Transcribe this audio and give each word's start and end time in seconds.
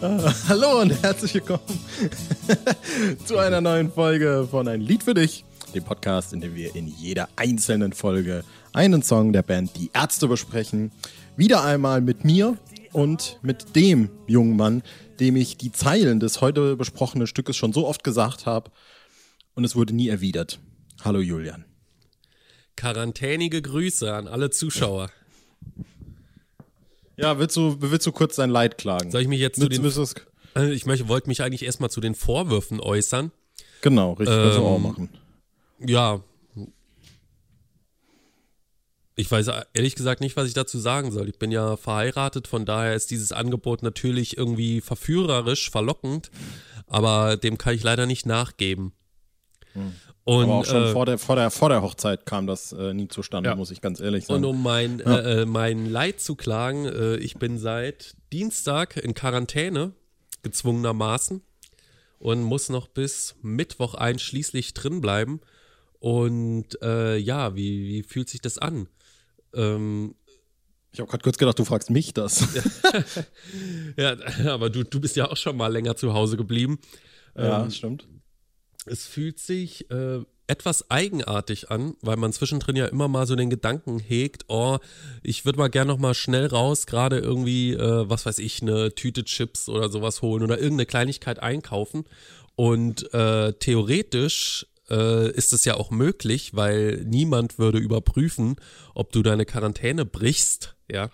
Ah, 0.00 0.34
hallo 0.48 0.80
und 0.80 0.90
herzlich 1.02 1.34
willkommen 1.34 1.60
zu 3.26 3.36
einer 3.36 3.60
neuen 3.60 3.92
Folge 3.92 4.48
von 4.50 4.66
Ein 4.66 4.80
Lied 4.80 5.02
für 5.02 5.12
dich, 5.12 5.44
dem 5.74 5.84
Podcast, 5.84 6.32
in 6.32 6.40
dem 6.40 6.54
wir 6.54 6.74
in 6.74 6.86
jeder 6.86 7.28
einzelnen 7.36 7.92
Folge 7.92 8.44
einen 8.72 9.02
Song 9.02 9.34
der 9.34 9.42
Band 9.42 9.76
Die 9.76 9.90
Ärzte 9.92 10.26
besprechen. 10.26 10.90
Wieder 11.36 11.64
einmal 11.64 12.00
mit 12.00 12.24
mir 12.24 12.56
und 12.92 13.38
mit 13.42 13.76
dem 13.76 14.08
jungen 14.26 14.56
Mann, 14.56 14.82
dem 15.20 15.36
ich 15.36 15.58
die 15.58 15.72
Zeilen 15.72 16.18
des 16.18 16.40
heute 16.40 16.76
besprochenen 16.76 17.26
Stückes 17.26 17.58
schon 17.58 17.74
so 17.74 17.86
oft 17.86 18.04
gesagt 18.04 18.46
habe 18.46 18.70
und 19.54 19.64
es 19.64 19.76
wurde 19.76 19.94
nie 19.94 20.08
erwidert. 20.08 20.60
Hallo 21.04 21.20
Julian. 21.20 21.66
Quarantänige 22.74 23.60
Grüße 23.60 24.10
an 24.10 24.28
alle 24.28 24.48
Zuschauer. 24.48 25.10
Ja, 25.10 25.82
willst 27.38 27.56
du, 27.56 27.76
willst 27.80 28.06
du 28.06 28.12
kurz 28.12 28.36
dein 28.36 28.50
Leid 28.50 28.78
klagen? 28.78 29.10
Soll 29.10 29.22
ich 29.22 29.28
mich 29.28 29.40
jetzt 29.40 29.60
zu 29.60 29.68
den. 29.68 29.84
Äh, 30.56 30.72
ich 30.72 30.86
möchte, 30.86 31.08
wollte 31.08 31.28
mich 31.28 31.42
eigentlich 31.42 31.64
erstmal 31.64 31.90
zu 31.90 32.00
den 32.00 32.14
Vorwürfen 32.14 32.80
äußern. 32.80 33.32
Genau, 33.80 34.12
richtig, 34.12 34.36
ähm, 34.36 34.62
auch 34.62 34.78
machen. 34.78 35.08
Ja. 35.80 36.20
Ich 39.14 39.30
weiß 39.30 39.48
ehrlich 39.74 39.94
gesagt 39.94 40.20
nicht, 40.22 40.36
was 40.36 40.48
ich 40.48 40.54
dazu 40.54 40.78
sagen 40.78 41.12
soll. 41.12 41.28
Ich 41.28 41.38
bin 41.38 41.50
ja 41.50 41.76
verheiratet, 41.76 42.48
von 42.48 42.64
daher 42.64 42.94
ist 42.94 43.10
dieses 43.10 43.30
Angebot 43.30 43.82
natürlich 43.82 44.38
irgendwie 44.38 44.80
verführerisch, 44.80 45.70
verlockend, 45.70 46.30
aber 46.86 47.36
dem 47.36 47.58
kann 47.58 47.74
ich 47.74 47.82
leider 47.82 48.06
nicht 48.06 48.24
nachgeben. 48.24 48.92
Hm. 49.74 49.92
Und, 50.24 50.44
Aber 50.44 50.54
auch 50.54 50.64
schon 50.64 50.84
äh, 50.84 50.92
vor, 50.92 51.06
der, 51.06 51.18
vor, 51.18 51.36
der, 51.36 51.50
vor 51.50 51.68
der 51.68 51.82
Hochzeit 51.82 52.26
kam 52.26 52.46
das 52.46 52.72
äh, 52.72 52.94
nie 52.94 53.08
zustande, 53.08 53.50
ja. 53.50 53.56
muss 53.56 53.72
ich 53.72 53.80
ganz 53.80 53.98
ehrlich 54.00 54.26
sagen. 54.26 54.44
Und 54.44 54.50
um 54.50 54.62
mein, 54.62 55.00
ja. 55.00 55.18
äh, 55.20 55.46
mein 55.46 55.86
Leid 55.86 56.20
zu 56.20 56.36
klagen, 56.36 56.86
äh, 56.86 57.16
ich 57.16 57.36
bin 57.36 57.58
seit 57.58 58.14
Dienstag 58.32 58.96
in 58.96 59.14
Quarantäne, 59.14 59.92
gezwungenermaßen, 60.42 61.42
und 62.20 62.42
muss 62.42 62.68
noch 62.68 62.86
bis 62.86 63.34
Mittwoch 63.42 63.94
einschließlich 63.94 64.74
drin 64.74 65.00
bleiben. 65.00 65.40
Und 65.98 66.80
äh, 66.80 67.16
ja, 67.16 67.56
wie, 67.56 67.88
wie 67.88 68.02
fühlt 68.04 68.28
sich 68.28 68.40
das 68.40 68.58
an? 68.58 68.88
Ähm, 69.54 70.14
ich 70.92 71.00
habe 71.00 71.10
gerade 71.10 71.24
kurz 71.24 71.36
gedacht, 71.36 71.58
du 71.58 71.64
fragst 71.64 71.90
mich 71.90 72.14
das. 72.14 72.46
ja, 73.96 74.16
aber 74.46 74.70
du, 74.70 74.84
du 74.84 75.00
bist 75.00 75.16
ja 75.16 75.28
auch 75.28 75.36
schon 75.36 75.56
mal 75.56 75.72
länger 75.72 75.96
zu 75.96 76.14
Hause 76.14 76.36
geblieben. 76.36 76.78
Ja, 77.36 77.64
ähm, 77.64 77.70
stimmt 77.72 78.06
es 78.86 79.06
fühlt 79.06 79.38
sich 79.38 79.90
äh, 79.90 80.20
etwas 80.46 80.90
eigenartig 80.90 81.70
an, 81.70 81.94
weil 82.02 82.16
man 82.16 82.32
zwischendrin 82.32 82.76
ja 82.76 82.86
immer 82.86 83.08
mal 83.08 83.26
so 83.26 83.36
den 83.36 83.50
Gedanken 83.50 83.98
hegt, 83.98 84.44
oh, 84.48 84.78
ich 85.22 85.44
würde 85.44 85.58
mal 85.58 85.70
gern 85.70 85.88
noch 85.88 85.98
mal 85.98 86.14
schnell 86.14 86.46
raus, 86.46 86.86
gerade 86.86 87.18
irgendwie, 87.18 87.72
äh, 87.72 88.08
was 88.08 88.26
weiß 88.26 88.38
ich, 88.38 88.60
eine 88.60 88.94
Tüte 88.94 89.24
Chips 89.24 89.68
oder 89.68 89.88
sowas 89.88 90.20
holen 90.22 90.42
oder 90.42 90.58
irgendeine 90.58 90.86
Kleinigkeit 90.86 91.38
einkaufen. 91.38 92.04
Und 92.54 93.12
äh, 93.14 93.54
theoretisch 93.54 94.66
äh, 94.90 95.30
ist 95.30 95.52
es 95.52 95.64
ja 95.64 95.74
auch 95.74 95.90
möglich, 95.90 96.54
weil 96.54 97.02
niemand 97.04 97.58
würde 97.58 97.78
überprüfen, 97.78 98.56
ob 98.94 99.12
du 99.12 99.22
deine 99.22 99.46
Quarantäne 99.46 100.04
brichst, 100.04 100.76
ja. 100.90 101.10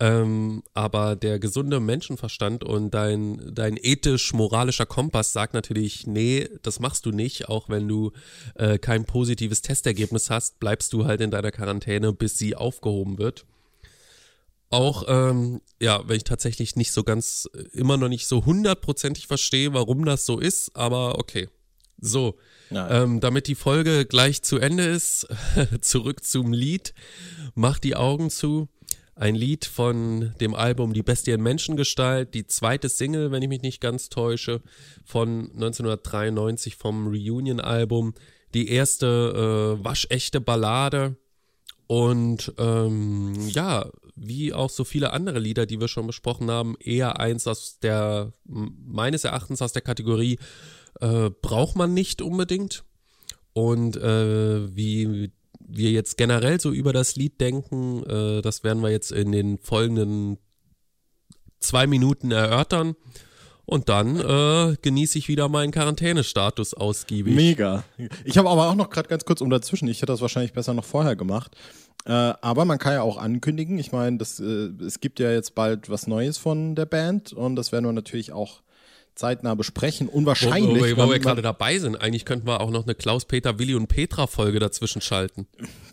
Ähm, 0.00 0.62
aber 0.74 1.16
der 1.16 1.40
gesunde 1.40 1.80
Menschenverstand 1.80 2.62
und 2.62 2.92
dein, 2.94 3.52
dein 3.52 3.76
ethisch-moralischer 3.76 4.86
Kompass 4.86 5.32
sagt 5.32 5.54
natürlich, 5.54 6.06
nee, 6.06 6.48
das 6.62 6.78
machst 6.78 7.04
du 7.04 7.10
nicht, 7.10 7.48
auch 7.48 7.68
wenn 7.68 7.88
du 7.88 8.12
äh, 8.54 8.78
kein 8.78 9.04
positives 9.06 9.60
Testergebnis 9.60 10.30
hast, 10.30 10.60
bleibst 10.60 10.92
du 10.92 11.04
halt 11.04 11.20
in 11.20 11.32
deiner 11.32 11.50
Quarantäne, 11.50 12.12
bis 12.12 12.38
sie 12.38 12.54
aufgehoben 12.54 13.18
wird. 13.18 13.44
Auch, 14.70 15.04
ähm, 15.08 15.62
ja, 15.80 16.06
wenn 16.06 16.16
ich 16.16 16.24
tatsächlich 16.24 16.76
nicht 16.76 16.92
so 16.92 17.02
ganz, 17.02 17.48
immer 17.72 17.96
noch 17.96 18.08
nicht 18.08 18.28
so 18.28 18.44
hundertprozentig 18.44 19.26
verstehe, 19.26 19.74
warum 19.74 20.04
das 20.04 20.26
so 20.26 20.38
ist, 20.38 20.76
aber 20.76 21.18
okay. 21.18 21.48
So, 22.00 22.36
ähm, 22.70 23.18
damit 23.18 23.48
die 23.48 23.56
Folge 23.56 24.06
gleich 24.06 24.42
zu 24.42 24.58
Ende 24.58 24.84
ist, 24.84 25.26
zurück 25.80 26.22
zum 26.22 26.52
Lied. 26.52 26.94
Mach 27.56 27.80
die 27.80 27.96
Augen 27.96 28.30
zu 28.30 28.68
ein 29.18 29.34
Lied 29.34 29.64
von 29.64 30.32
dem 30.40 30.54
Album 30.54 30.92
Die 30.92 31.02
Bestie 31.02 31.32
in 31.32 31.42
Menschengestalt, 31.42 32.34
die 32.34 32.46
zweite 32.46 32.88
Single, 32.88 33.32
wenn 33.32 33.42
ich 33.42 33.48
mich 33.48 33.62
nicht 33.62 33.80
ganz 33.80 34.08
täusche, 34.08 34.62
von 35.04 35.50
1993 35.54 36.76
vom 36.76 37.08
Reunion-Album. 37.08 38.14
Die 38.54 38.70
erste 38.70 39.76
äh, 39.78 39.84
waschechte 39.84 40.40
Ballade. 40.40 41.16
Und 41.88 42.52
ähm, 42.58 43.34
ja, 43.48 43.90
wie 44.14 44.52
auch 44.52 44.70
so 44.70 44.84
viele 44.84 45.12
andere 45.12 45.38
Lieder, 45.38 45.66
die 45.66 45.80
wir 45.80 45.88
schon 45.88 46.06
besprochen 46.06 46.50
haben, 46.50 46.76
eher 46.78 47.18
eins 47.18 47.46
aus 47.46 47.78
der, 47.80 48.32
meines 48.44 49.24
Erachtens 49.24 49.62
aus 49.62 49.72
der 49.72 49.82
Kategorie, 49.82 50.38
äh, 51.00 51.30
braucht 51.42 51.76
man 51.76 51.92
nicht 51.92 52.22
unbedingt. 52.22 52.84
Und 53.52 53.96
äh, 53.96 54.76
wie 54.76 55.32
wir 55.68 55.90
jetzt 55.90 56.16
generell 56.16 56.60
so 56.60 56.72
über 56.72 56.92
das 56.92 57.16
Lied 57.16 57.40
denken, 57.40 58.02
äh, 58.04 58.42
das 58.42 58.64
werden 58.64 58.82
wir 58.82 58.90
jetzt 58.90 59.12
in 59.12 59.32
den 59.32 59.58
folgenden 59.58 60.38
zwei 61.60 61.86
Minuten 61.86 62.30
erörtern. 62.30 62.94
Und 63.64 63.90
dann 63.90 64.16
äh, 64.18 64.76
genieße 64.80 65.18
ich 65.18 65.28
wieder 65.28 65.50
meinen 65.50 65.72
Quarantänestatus 65.72 66.72
ausgiebig. 66.72 67.34
Mega. 67.34 67.84
Ich 68.24 68.38
habe 68.38 68.48
aber 68.48 68.70
auch 68.70 68.74
noch 68.74 68.88
gerade 68.88 69.10
ganz 69.10 69.26
kurz 69.26 69.42
um 69.42 69.50
dazwischen. 69.50 69.88
Ich 69.88 69.98
hätte 69.98 70.12
das 70.12 70.22
wahrscheinlich 70.22 70.54
besser 70.54 70.72
noch 70.72 70.86
vorher 70.86 71.16
gemacht. 71.16 71.54
Äh, 72.06 72.12
aber 72.12 72.64
man 72.64 72.78
kann 72.78 72.94
ja 72.94 73.02
auch 73.02 73.18
ankündigen. 73.18 73.78
Ich 73.78 73.92
meine, 73.92 74.16
äh, 74.16 74.82
es 74.82 75.00
gibt 75.00 75.20
ja 75.20 75.30
jetzt 75.30 75.54
bald 75.54 75.90
was 75.90 76.06
Neues 76.06 76.38
von 76.38 76.76
der 76.76 76.86
Band 76.86 77.34
und 77.34 77.56
das 77.56 77.70
werden 77.70 77.84
wir 77.84 77.92
natürlich 77.92 78.32
auch 78.32 78.62
zeitnah 79.18 79.54
besprechen. 79.54 80.08
Unwahrscheinlich. 80.08 80.96
Wo, 80.96 81.02
wo, 81.02 81.06
wo 81.06 81.10
wir 81.10 81.18
gerade 81.18 81.42
dabei 81.42 81.78
sind, 81.78 82.00
eigentlich 82.00 82.24
könnten 82.24 82.46
wir 82.46 82.60
auch 82.60 82.70
noch 82.70 82.84
eine 82.84 82.94
Klaus-Peter, 82.94 83.58
Willi 83.58 83.74
und 83.74 83.88
Petra-Folge 83.88 84.58
dazwischen 84.58 85.02
schalten. 85.02 85.46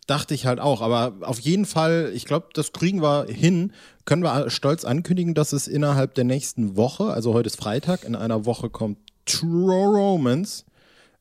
Dachte 0.08 0.34
ich 0.34 0.46
halt 0.46 0.60
auch, 0.60 0.82
aber 0.82 1.14
auf 1.22 1.40
jeden 1.40 1.66
Fall, 1.66 2.12
ich 2.14 2.26
glaube, 2.26 2.50
das 2.54 2.72
kriegen 2.72 3.02
wir 3.02 3.26
hin. 3.28 3.74
Können 4.06 4.24
wir 4.24 4.50
stolz 4.50 4.86
ankündigen, 4.86 5.34
dass 5.34 5.52
es 5.52 5.68
innerhalb 5.68 6.14
der 6.14 6.24
nächsten 6.24 6.78
Woche, 6.78 7.06
also 7.06 7.34
heute 7.34 7.48
ist 7.48 7.58
Freitag, 7.58 8.04
in 8.04 8.16
einer 8.16 8.46
Woche 8.46 8.70
kommt 8.70 9.00
True 9.26 9.74
Romance, 9.74 10.66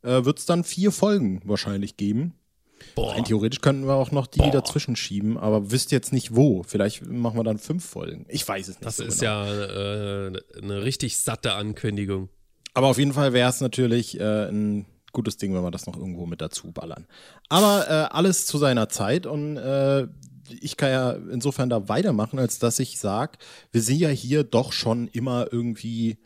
äh, 0.03 0.25
wird 0.25 0.39
es 0.39 0.45
dann 0.45 0.65
vier 0.65 0.93
Folgen 0.93 1.41
wahrscheinlich 1.45 1.97
geben. 1.97 2.35
Boah. 2.95 3.13
Rein 3.13 3.25
theoretisch 3.25 3.61
könnten 3.61 3.87
wir 3.87 3.95
auch 3.95 4.11
noch 4.11 4.27
die 4.27 4.39
Boah. 4.39 4.51
dazwischen 4.51 4.97
schieben, 4.97 5.37
aber 5.39 5.71
wisst 5.71 5.93
jetzt 5.93 6.13
nicht 6.13 6.35
wo. 6.35 6.63
Vielleicht 6.63 7.07
machen 7.07 7.39
wir 7.39 7.45
dann 7.45 7.59
fünf 7.59 7.85
Folgen. 7.85 8.27
Ich 8.29 8.47
weiß 8.47 8.69
es 8.69 8.77
nicht. 8.77 8.87
Das 8.87 8.97
so 8.99 9.05
ist 9.05 9.21
genau. 9.21 9.45
ja 9.45 10.27
äh, 10.27 10.33
eine 10.63 10.83
richtig 10.85 11.19
satte 11.19 11.55
Ankündigung. 11.55 12.29
Aber 12.75 12.89
auf 12.89 12.99
jeden 12.99 13.13
Fall 13.13 13.33
wäre 13.33 13.49
es 13.49 13.61
natürlich 13.61 14.19
äh, 14.19 14.49
ein 14.49 14.87
gutes 15.13 15.37
Ding, 15.37 15.55
wenn 15.55 15.63
wir 15.63 15.71
das 15.71 15.87
noch 15.87 15.97
irgendwo 15.97 16.27
mit 16.27 16.41
dazu 16.41 16.73
ballern. 16.73 17.07
Aber 17.49 17.87
äh, 17.89 18.15
alles 18.15 18.47
zu 18.47 18.59
seiner 18.59 18.89
Zeit 18.89 19.27
und 19.27 19.57
äh, 19.57 20.07
ich 20.61 20.77
kann 20.77 20.91
ja 20.91 21.13
insofern 21.13 21.71
da 21.71 21.89
weitermachen, 21.89 22.39
als 22.39 22.59
dass 22.59 22.79
ich 22.79 22.99
sage, 22.99 23.39
wir 23.73 23.81
sind 23.81 23.99
ja 23.99 24.09
hier 24.09 24.45
doch 24.45 24.73
schon 24.73 25.09
immer 25.09 25.47
irgendwie 25.51 26.19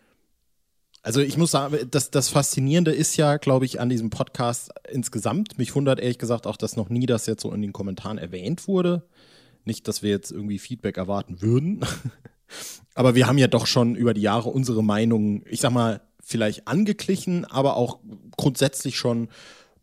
also 1.03 1.21
ich 1.21 1.37
muss 1.37 1.53
sagen, 1.53 1.77
das, 1.91 2.11
das 2.11 2.29
Faszinierende 2.29 2.93
ist 2.93 3.17
ja, 3.17 3.37
glaube 3.37 3.65
ich, 3.65 3.81
an 3.81 3.89
diesem 3.89 4.11
Podcast 4.11 4.71
insgesamt. 4.91 5.59
Mich 5.59 5.75
wundert 5.75 6.01
ehrlich 6.01 6.19
gesagt 6.19 6.47
auch, 6.47 6.57
dass 6.57 6.77
noch 6.77 6.89
nie 6.89 7.07
das 7.07 7.27
jetzt 7.27 7.43
so 7.43 7.53
in 7.53 7.63
den 7.63 7.73
Kommentaren 7.73 8.19
erwähnt 8.19 8.67
wurde. 8.69 9.03
Nicht, 9.65 9.89
dass 9.89 10.03
wir 10.03 10.11
jetzt 10.11 10.33
irgendwie 10.33 10.59
Feedback 10.59 10.97
erwarten 10.97 11.41
würden. 11.41 11.81
aber 12.95 13.15
wir 13.15 13.27
haben 13.27 13.39
ja 13.39 13.47
doch 13.47 13.67
schon 13.67 13.95
über 13.95 14.15
die 14.15 14.23
Jahre 14.23 14.51
unsere 14.51 14.83
Meinung, 14.83 15.45
ich 15.47 15.61
sag 15.61 15.73
mal, 15.73 16.01
vielleicht 16.21 16.69
angeglichen, 16.69 17.45
aber 17.45 17.77
auch 17.77 18.01
grundsätzlich 18.37 18.99
schon 18.99 19.29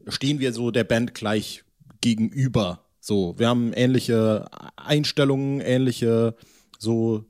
stehen 0.07 0.39
wir 0.39 0.53
so 0.53 0.69
der 0.69 0.83
Band 0.83 1.13
gleich 1.13 1.63
gegenüber. 2.01 2.85
So, 2.99 3.37
wir 3.37 3.47
haben 3.47 3.73
ähnliche 3.73 4.45
Einstellungen, 4.75 5.61
ähnliche 5.61 6.35
so, 6.77 7.25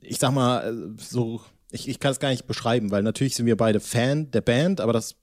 ich 0.00 0.18
sag 0.18 0.32
mal, 0.32 0.94
so 0.96 1.40
ich, 1.72 1.88
ich 1.88 1.98
kann 1.98 2.12
es 2.12 2.20
gar 2.20 2.30
nicht 2.30 2.46
beschreiben, 2.46 2.90
weil 2.90 3.02
natürlich 3.02 3.34
sind 3.34 3.46
wir 3.46 3.56
beide 3.56 3.80
Fan 3.80 4.30
der 4.30 4.42
Band, 4.42 4.80
aber 4.80 4.92
das 4.92 5.16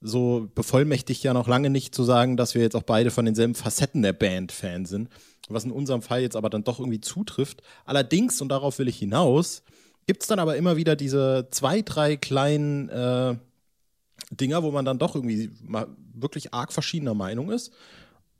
so 0.00 0.48
bevollmächtigt 0.54 1.24
ja 1.24 1.32
noch 1.32 1.48
lange 1.48 1.70
nicht 1.70 1.94
zu 1.94 2.04
sagen, 2.04 2.36
dass 2.36 2.54
wir 2.54 2.62
jetzt 2.62 2.76
auch 2.76 2.82
beide 2.82 3.10
von 3.10 3.24
denselben 3.24 3.54
Facetten 3.54 4.02
der 4.02 4.12
Band 4.12 4.52
Fan 4.52 4.84
sind, 4.84 5.08
was 5.48 5.64
in 5.64 5.72
unserem 5.72 6.02
Fall 6.02 6.20
jetzt 6.20 6.36
aber 6.36 6.50
dann 6.50 6.64
doch 6.64 6.78
irgendwie 6.78 7.00
zutrifft. 7.00 7.62
Allerdings, 7.84 8.40
und 8.40 8.48
darauf 8.48 8.78
will 8.78 8.88
ich 8.88 8.98
hinaus, 8.98 9.62
gibt 10.06 10.22
es 10.22 10.28
dann 10.28 10.38
aber 10.38 10.56
immer 10.56 10.76
wieder 10.76 10.94
diese 10.94 11.48
zwei, 11.50 11.82
drei 11.82 12.16
kleinen 12.16 12.88
äh, 12.88 13.36
Dinger, 14.30 14.62
wo 14.62 14.70
man 14.70 14.84
dann 14.84 14.98
doch 14.98 15.14
irgendwie 15.14 15.50
mal 15.62 15.88
wirklich 16.14 16.54
arg 16.54 16.72
verschiedener 16.72 17.14
Meinung 17.14 17.50
ist. 17.50 17.72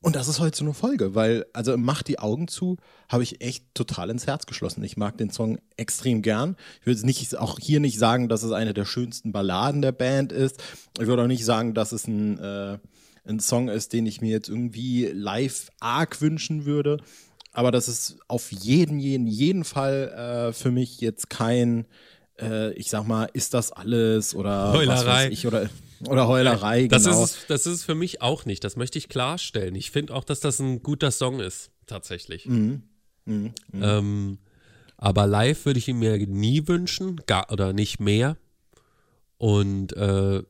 Und 0.00 0.14
das 0.14 0.28
ist 0.28 0.38
heute 0.38 0.56
so 0.56 0.64
eine 0.64 0.74
Folge, 0.74 1.16
weil, 1.16 1.46
also 1.52 1.76
Mach 1.76 2.02
die 2.02 2.20
Augen 2.20 2.46
zu, 2.46 2.76
habe 3.08 3.24
ich 3.24 3.40
echt 3.40 3.64
total 3.74 4.10
ins 4.10 4.28
Herz 4.28 4.46
geschlossen. 4.46 4.84
Ich 4.84 4.96
mag 4.96 5.18
den 5.18 5.30
Song 5.30 5.58
extrem 5.76 6.22
gern. 6.22 6.56
Ich 6.80 6.86
würde 6.86 7.04
nicht, 7.04 7.36
auch 7.36 7.58
hier 7.58 7.80
nicht 7.80 7.98
sagen, 7.98 8.28
dass 8.28 8.44
es 8.44 8.52
eine 8.52 8.74
der 8.74 8.84
schönsten 8.84 9.32
Balladen 9.32 9.82
der 9.82 9.92
Band 9.92 10.30
ist. 10.30 10.62
Ich 11.00 11.06
würde 11.08 11.24
auch 11.24 11.28
nicht 11.28 11.44
sagen, 11.44 11.74
dass 11.74 11.90
es 11.90 12.06
ein, 12.06 12.38
äh, 12.38 12.78
ein 13.24 13.40
Song 13.40 13.68
ist, 13.68 13.92
den 13.92 14.06
ich 14.06 14.20
mir 14.20 14.30
jetzt 14.30 14.48
irgendwie 14.48 15.06
live 15.06 15.68
arg 15.80 16.20
wünschen 16.20 16.64
würde. 16.64 16.98
aber 17.52 17.72
das 17.72 17.88
ist 17.88 18.18
auf 18.28 18.52
jeden, 18.52 19.00
jeden, 19.00 19.26
jeden 19.26 19.64
Fall 19.64 20.48
äh, 20.50 20.52
für 20.52 20.70
mich 20.70 21.00
jetzt 21.00 21.28
kein, 21.28 21.86
äh, 22.40 22.72
ich 22.74 22.90
sag 22.90 23.06
mal, 23.06 23.28
ist 23.32 23.54
das 23.54 23.72
alles 23.72 24.34
oder 24.34 24.72
Heulerei. 24.72 24.96
was 24.96 25.06
weiß 25.06 25.32
ich 25.32 25.46
oder, 25.46 25.68
oder 26.06 26.28
Heulerei, 26.28 26.86
Das, 26.88 27.04
genau. 27.04 27.24
ist, 27.24 27.38
das 27.48 27.66
ist 27.66 27.74
es 27.74 27.84
für 27.84 27.94
mich 27.94 28.22
auch 28.22 28.44
nicht. 28.44 28.64
Das 28.64 28.76
möchte 28.76 28.98
ich 28.98 29.08
klarstellen. 29.08 29.74
Ich 29.74 29.90
finde 29.90 30.14
auch, 30.14 30.24
dass 30.24 30.40
das 30.40 30.58
ein 30.60 30.82
guter 30.82 31.10
Song 31.10 31.40
ist, 31.40 31.70
tatsächlich. 31.86 32.46
Mhm. 32.46 32.82
Mhm. 33.24 33.52
Ähm, 33.74 34.38
aber 34.96 35.26
live 35.26 35.64
würde 35.64 35.78
ich 35.78 35.88
ihn 35.88 35.98
mir 35.98 36.18
nie 36.26 36.66
wünschen, 36.66 37.20
gar 37.26 37.52
oder 37.52 37.72
nicht 37.72 38.00
mehr. 38.00 38.36
Und 39.36 39.96
äh, 39.96 40.42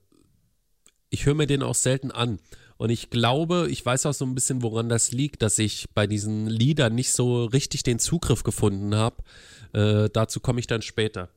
ich 1.11 1.26
höre 1.26 1.35
mir 1.35 1.46
den 1.46 1.62
auch 1.62 1.75
selten 1.75 2.11
an. 2.11 2.38
Und 2.79 2.90
ich 2.90 3.11
glaube, 3.11 3.67
ich 3.70 3.85
weiß 3.85 4.06
auch 4.06 4.14
so 4.14 4.25
ein 4.25 4.35
bisschen, 4.35 4.62
woran 4.62 4.88
das 4.88 5.11
liegt, 5.11 5.43
dass 5.43 5.58
ich 5.58 5.88
bei 5.94 6.06
diesen 6.06 6.46
Liedern 6.46 6.94
nicht 6.94 7.11
so 7.12 7.44
richtig 7.44 7.82
den 7.82 7.99
Zugriff 7.99 8.44
gefunden 8.44 8.94
habe. 8.94 9.17
Äh, 9.73 10.08
dazu 10.12 10.40
komme 10.40 10.61
ich 10.61 10.67
dann 10.69 10.81
später. 10.82 11.29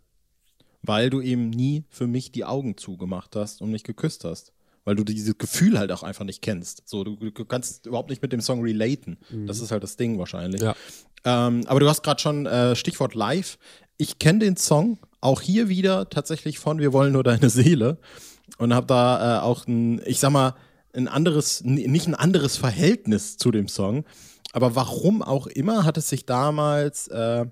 Weil 0.84 1.10
du 1.10 1.22
eben 1.22 1.50
nie 1.50 1.84
für 1.90 2.08
mich 2.08 2.32
die 2.32 2.46
Augen 2.46 2.78
zugemacht 2.78 3.36
hast 3.36 3.62
und 3.62 3.72
mich 3.72 3.84
geküsst 3.84 4.24
hast. 4.24 4.52
Weil 4.84 4.96
du 4.96 5.04
dieses 5.04 5.38
Gefühl 5.38 5.78
halt 5.78 5.92
auch 5.92 6.02
einfach 6.02 6.26
nicht 6.26 6.42
kennst. 6.42 6.84
So, 6.86 7.04
du, 7.04 7.16
du 7.16 7.46
kannst 7.46 7.86
überhaupt 7.86 8.10
nicht 8.10 8.22
mit 8.22 8.34
dem 8.34 8.42
Song 8.42 8.64
relaten. 8.64 9.18
Das 9.46 9.60
ist 9.60 9.72
halt 9.72 9.84
das 9.84 9.96
Ding 9.96 10.18
wahrscheinlich. 10.18 10.62
Ja. 10.62 10.76
Ähm, 11.24 11.64
aber 11.68 11.80
du 11.80 11.88
hast 11.88 12.02
gerade 12.02 12.20
schon 12.20 12.48
äh, 12.48 12.76
Stichwort 12.76 13.14
live. 13.14 13.60
Ich 13.98 14.18
kenne 14.18 14.40
den 14.40 14.58
Song 14.58 14.98
auch 15.20 15.42
hier 15.42 15.70
wieder 15.70 16.10
tatsächlich 16.10 16.58
von 16.58 16.80
Wir 16.80 16.94
wollen 16.94 17.14
nur 17.14 17.24
deine 17.24 17.50
Seele 17.50 18.00
und 18.58 18.74
habe 18.74 18.88
da 18.88 19.38
äh, 19.38 19.42
auch 19.42 19.68
ein, 19.68 20.02
ich 20.06 20.20
sag 20.20 20.32
mal, 20.32 20.56
ein 20.94 21.08
anderes, 21.08 21.64
nicht 21.64 22.08
ein 22.08 22.16
anderes 22.16 22.58
Verhältnis 22.58 23.38
zu 23.38 23.52
dem 23.52 23.68
Song. 23.68 24.04
Aber 24.52 24.76
warum 24.76 25.22
auch 25.22 25.48
immer 25.48 25.86
hat 25.86 25.98
es 25.98 26.10
sich 26.10 26.26
damals 26.26 27.08
äh, 27.08 27.46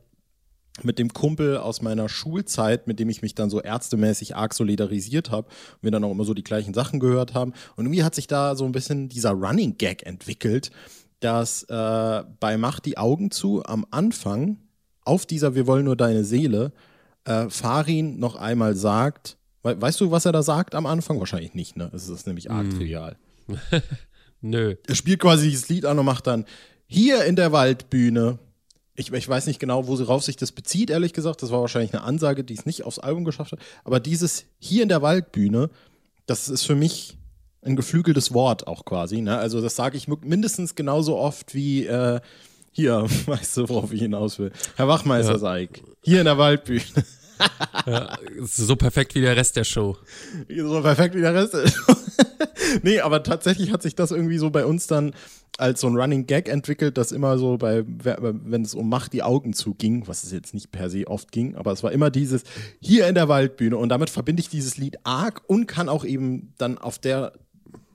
mit 0.83 0.99
dem 0.99 1.13
Kumpel 1.13 1.57
aus 1.57 1.81
meiner 1.81 2.07
Schulzeit, 2.09 2.87
mit 2.87 2.99
dem 2.99 3.09
ich 3.09 3.21
mich 3.21 3.35
dann 3.35 3.49
so 3.49 3.61
ärztemäßig 3.61 4.35
arg 4.35 4.53
solidarisiert 4.53 5.31
habe 5.31 5.47
und 5.47 5.83
wir 5.83 5.91
dann 5.91 6.03
auch 6.03 6.11
immer 6.11 6.23
so 6.23 6.33
die 6.33 6.43
gleichen 6.43 6.73
Sachen 6.73 6.99
gehört 6.99 7.33
haben. 7.33 7.53
Und 7.75 7.85
irgendwie 7.85 8.03
hat 8.03 8.15
sich 8.15 8.27
da 8.27 8.55
so 8.55 8.65
ein 8.65 8.71
bisschen 8.71 9.09
dieser 9.09 9.31
Running 9.31 9.77
Gag 9.77 10.05
entwickelt, 10.05 10.71
dass 11.19 11.63
äh, 11.63 12.23
bei 12.39 12.57
Mach 12.57 12.79
die 12.79 12.97
Augen 12.97 13.31
zu 13.31 13.63
am 13.65 13.85
Anfang 13.91 14.57
auf 15.03 15.25
dieser 15.25 15.55
Wir 15.55 15.67
wollen 15.67 15.85
nur 15.85 15.97
deine 15.97 16.23
Seele 16.23 16.71
äh, 17.25 17.49
Farin 17.49 18.19
noch 18.19 18.35
einmal 18.35 18.75
sagt, 18.75 19.37
we 19.63 19.79
weißt 19.79 19.99
du, 20.01 20.11
was 20.11 20.25
er 20.25 20.31
da 20.31 20.43
sagt 20.43 20.75
am 20.75 20.85
Anfang? 20.85 21.19
Wahrscheinlich 21.19 21.53
nicht, 21.53 21.75
ne? 21.75 21.91
Es 21.93 22.07
ist 22.07 22.27
nämlich 22.27 22.49
arg 22.49 22.69
trivial. 22.69 23.17
Nö. 24.41 24.75
Er 24.87 24.95
spielt 24.95 25.19
quasi 25.19 25.49
dieses 25.49 25.67
Lied 25.69 25.85
an 25.85 25.99
und 25.99 26.05
macht 26.05 26.27
dann 26.27 26.45
hier 26.85 27.25
in 27.25 27.35
der 27.35 27.51
Waldbühne. 27.51 28.39
Ich, 28.99 29.13
ich 29.13 29.29
weiß 29.29 29.47
nicht 29.47 29.61
genau, 29.61 29.87
worauf 29.87 30.25
sich 30.25 30.35
das 30.35 30.51
bezieht, 30.51 30.89
ehrlich 30.89 31.13
gesagt. 31.13 31.41
Das 31.41 31.51
war 31.51 31.61
wahrscheinlich 31.61 31.93
eine 31.93 32.03
Ansage, 32.03 32.43
die 32.43 32.53
es 32.53 32.65
nicht 32.65 32.83
aufs 32.83 32.99
Album 32.99 33.23
geschafft 33.23 33.53
hat. 33.53 33.59
Aber 33.85 34.01
dieses 34.01 34.43
hier 34.59 34.83
in 34.83 34.89
der 34.89 35.01
Waldbühne, 35.01 35.69
das 36.25 36.49
ist 36.49 36.65
für 36.65 36.75
mich 36.75 37.17
ein 37.61 37.77
geflügeltes 37.77 38.33
Wort 38.33 38.67
auch 38.67 38.83
quasi. 38.83 39.21
Ne? 39.21 39.37
Also 39.37 39.61
das 39.61 39.77
sage 39.77 39.95
ich 39.95 40.09
mindestens 40.09 40.75
genauso 40.75 41.17
oft 41.17 41.55
wie 41.55 41.85
äh, 41.85 42.19
hier, 42.71 43.05
weißt 43.25 43.57
du, 43.57 43.69
worauf 43.69 43.93
ich 43.93 44.01
hinaus 44.01 44.37
will. 44.37 44.51
Herr 44.75 44.89
Wachmeister 44.89 45.33
Ja. 45.33 45.39
Seig, 45.39 45.81
hier 46.03 46.19
in 46.19 46.25
der 46.25 46.37
Waldbühne. 46.37 46.83
Ja, 47.85 48.17
so 48.41 48.75
perfekt 48.75 49.15
wie 49.15 49.21
der 49.21 49.37
Rest 49.37 49.55
der 49.55 49.63
Show. 49.63 49.95
so 50.49 50.81
perfekt 50.81 51.15
wie 51.15 51.21
der 51.21 51.33
Rest 51.33 51.53
ist. 51.53 51.79
nee, 52.83 52.99
aber 52.99 53.23
tatsächlich 53.23 53.71
hat 53.71 53.81
sich 53.81 53.95
das 53.95 54.11
irgendwie 54.11 54.37
so 54.37 54.49
bei 54.49 54.65
uns 54.65 54.87
dann 54.87 55.13
als 55.57 55.81
so 55.81 55.87
ein 55.87 55.97
Running 55.97 56.25
Gag 56.25 56.47
entwickelt, 56.47 56.97
dass 56.97 57.11
immer 57.11 57.37
so 57.37 57.57
bei, 57.57 57.83
wenn 57.85 58.61
es 58.61 58.73
um 58.75 58.87
Macht 58.89 59.11
die 59.13 59.23
Augen 59.23 59.53
zuging, 59.53 60.07
was 60.07 60.23
es 60.23 60.31
jetzt 60.31 60.53
nicht 60.53 60.71
per 60.71 60.89
se 60.89 61.05
oft 61.07 61.31
ging, 61.31 61.55
aber 61.55 61.71
es 61.73 61.83
war 61.83 61.91
immer 61.91 62.09
dieses 62.09 62.43
hier 62.79 63.07
in 63.07 63.15
der 63.15 63.27
Waldbühne 63.27 63.75
und 63.75 63.89
damit 63.89 64.09
verbinde 64.09 64.39
ich 64.41 64.49
dieses 64.49 64.77
Lied 64.77 64.97
arg 65.03 65.41
und 65.47 65.67
kann 65.67 65.89
auch 65.89 66.05
eben 66.05 66.53
dann 66.57 66.77
auf 66.77 66.97
der 66.99 67.33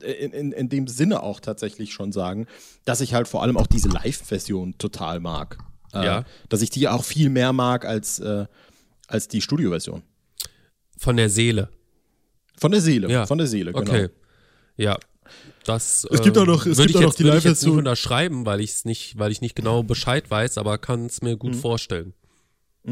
in, 0.00 0.32
in, 0.32 0.52
in 0.52 0.68
dem 0.68 0.86
Sinne 0.86 1.22
auch 1.22 1.40
tatsächlich 1.40 1.94
schon 1.94 2.12
sagen, 2.12 2.46
dass 2.84 3.00
ich 3.00 3.14
halt 3.14 3.26
vor 3.26 3.42
allem 3.42 3.56
auch 3.56 3.66
diese 3.66 3.88
Live-Version 3.88 4.76
total 4.76 5.20
mag. 5.20 5.56
Äh, 5.94 6.04
Ja. 6.04 6.24
Dass 6.50 6.60
ich 6.60 6.68
die 6.68 6.88
auch 6.88 7.04
viel 7.04 7.30
mehr 7.30 7.54
mag 7.54 7.86
als, 7.86 8.18
äh, 8.18 8.44
als 9.08 9.28
die 9.28 9.40
Studioversion. 9.40 10.02
Von 10.98 11.16
der 11.16 11.30
Seele. 11.30 11.70
Von 12.58 12.72
der 12.72 12.82
Seele, 12.82 13.08
Ja. 13.10 13.24
von 13.26 13.38
der 13.38 13.46
Seele, 13.46 13.72
genau. 13.72 13.90
Okay. 13.90 14.08
Ja. 14.76 14.98
Das 15.64 16.06
Es 16.10 16.20
gibt 16.22 16.36
auch 16.38 16.46
noch- 16.46 16.66
es 16.66 16.76
würde 16.78 16.88
gibt 16.88 16.90
ich 16.90 16.96
auch 16.96 17.00
noch 17.02 17.08
jetzt, 17.10 17.18
die 17.18 17.22
Live-Version. 17.24 17.78
unterschreiben, 17.78 18.44
weil 18.46 18.60
ich 18.60 18.70
es 18.72 18.84
nicht, 18.84 19.18
weil 19.18 19.32
ich 19.32 19.40
nicht 19.40 19.56
genau 19.56 19.82
Bescheid 19.82 20.30
weiß, 20.30 20.58
aber 20.58 20.78
kann 20.78 21.06
es 21.06 21.22
mir 21.22 21.34
Mhm. 21.34 21.38
gut 21.38 21.56
vorstellen. 21.56 22.12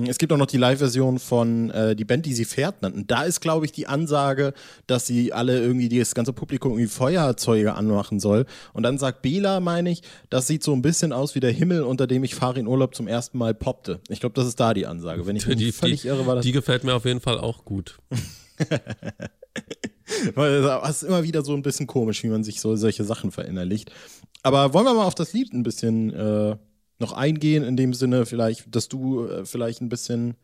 Es 0.06 0.16
gibt 0.16 0.32
auch 0.32 0.38
noch 0.38 0.46
die 0.46 0.56
Live-Version 0.56 1.18
von 1.18 1.68
äh, 1.68 1.94
die 1.94 2.06
Band, 2.06 2.24
die 2.24 2.32
sie 2.32 2.46
Pferd 2.46 2.80
nannten. 2.80 3.06
Da 3.06 3.24
ist, 3.24 3.40
glaube 3.42 3.66
ich, 3.66 3.72
die 3.72 3.86
Ansage, 3.86 4.54
dass 4.86 5.06
sie 5.06 5.34
alle 5.34 5.60
irgendwie, 5.60 5.90
das 5.98 6.14
ganze 6.14 6.32
Publikum 6.32 6.72
irgendwie 6.72 6.86
Feuerzeuge 6.88 7.74
anmachen 7.74 8.18
soll. 8.18 8.46
Und 8.72 8.84
dann 8.84 8.96
sagt 8.96 9.20
Bela, 9.20 9.60
meine 9.60 9.90
ich, 9.90 10.00
das 10.30 10.46
sieht 10.46 10.62
so 10.64 10.72
ein 10.72 10.80
bisschen 10.80 11.12
aus 11.12 11.34
wie 11.34 11.40
der 11.40 11.52
Himmel, 11.52 11.82
unter 11.82 12.06
dem 12.06 12.24
ich 12.24 12.34
Farin 12.34 12.66
Urlaub 12.66 12.94
zum 12.94 13.06
ersten 13.06 13.36
Mal 13.36 13.52
poppte. 13.52 14.00
Ich 14.08 14.20
glaube, 14.20 14.34
das 14.34 14.46
ist 14.46 14.58
da 14.58 14.72
die 14.72 14.86
Ansage. 14.86 15.26
Wenn 15.26 15.36
ich 15.36 15.44
Die, 15.44 15.72
völlig 15.72 16.00
die, 16.00 16.08
irre, 16.08 16.26
war 16.26 16.36
das. 16.36 16.42
die 16.46 16.52
gefällt 16.52 16.84
mir 16.84 16.94
auf 16.94 17.04
jeden 17.04 17.20
Fall 17.20 17.38
auch 17.38 17.66
gut. 17.66 17.98
Das 20.34 21.02
ist 21.02 21.08
immer 21.08 21.22
wieder 21.22 21.44
so 21.44 21.54
ein 21.54 21.62
bisschen 21.62 21.86
komisch, 21.86 22.22
wie 22.22 22.28
man 22.28 22.44
sich 22.44 22.60
so 22.60 22.76
solche 22.76 23.04
Sachen 23.04 23.30
verinnerlicht. 23.30 23.92
Aber 24.42 24.74
wollen 24.74 24.86
wir 24.86 24.94
mal 24.94 25.06
auf 25.06 25.14
das 25.14 25.32
Lied 25.32 25.52
ein 25.52 25.62
bisschen 25.62 26.12
äh, 26.12 26.56
noch 26.98 27.12
eingehen, 27.12 27.64
in 27.64 27.76
dem 27.76 27.94
Sinne 27.94 28.26
vielleicht, 28.26 28.74
dass 28.74 28.88
du 28.88 29.26
äh, 29.26 29.44
vielleicht 29.44 29.80
ein 29.80 29.88
bisschen 29.88 30.36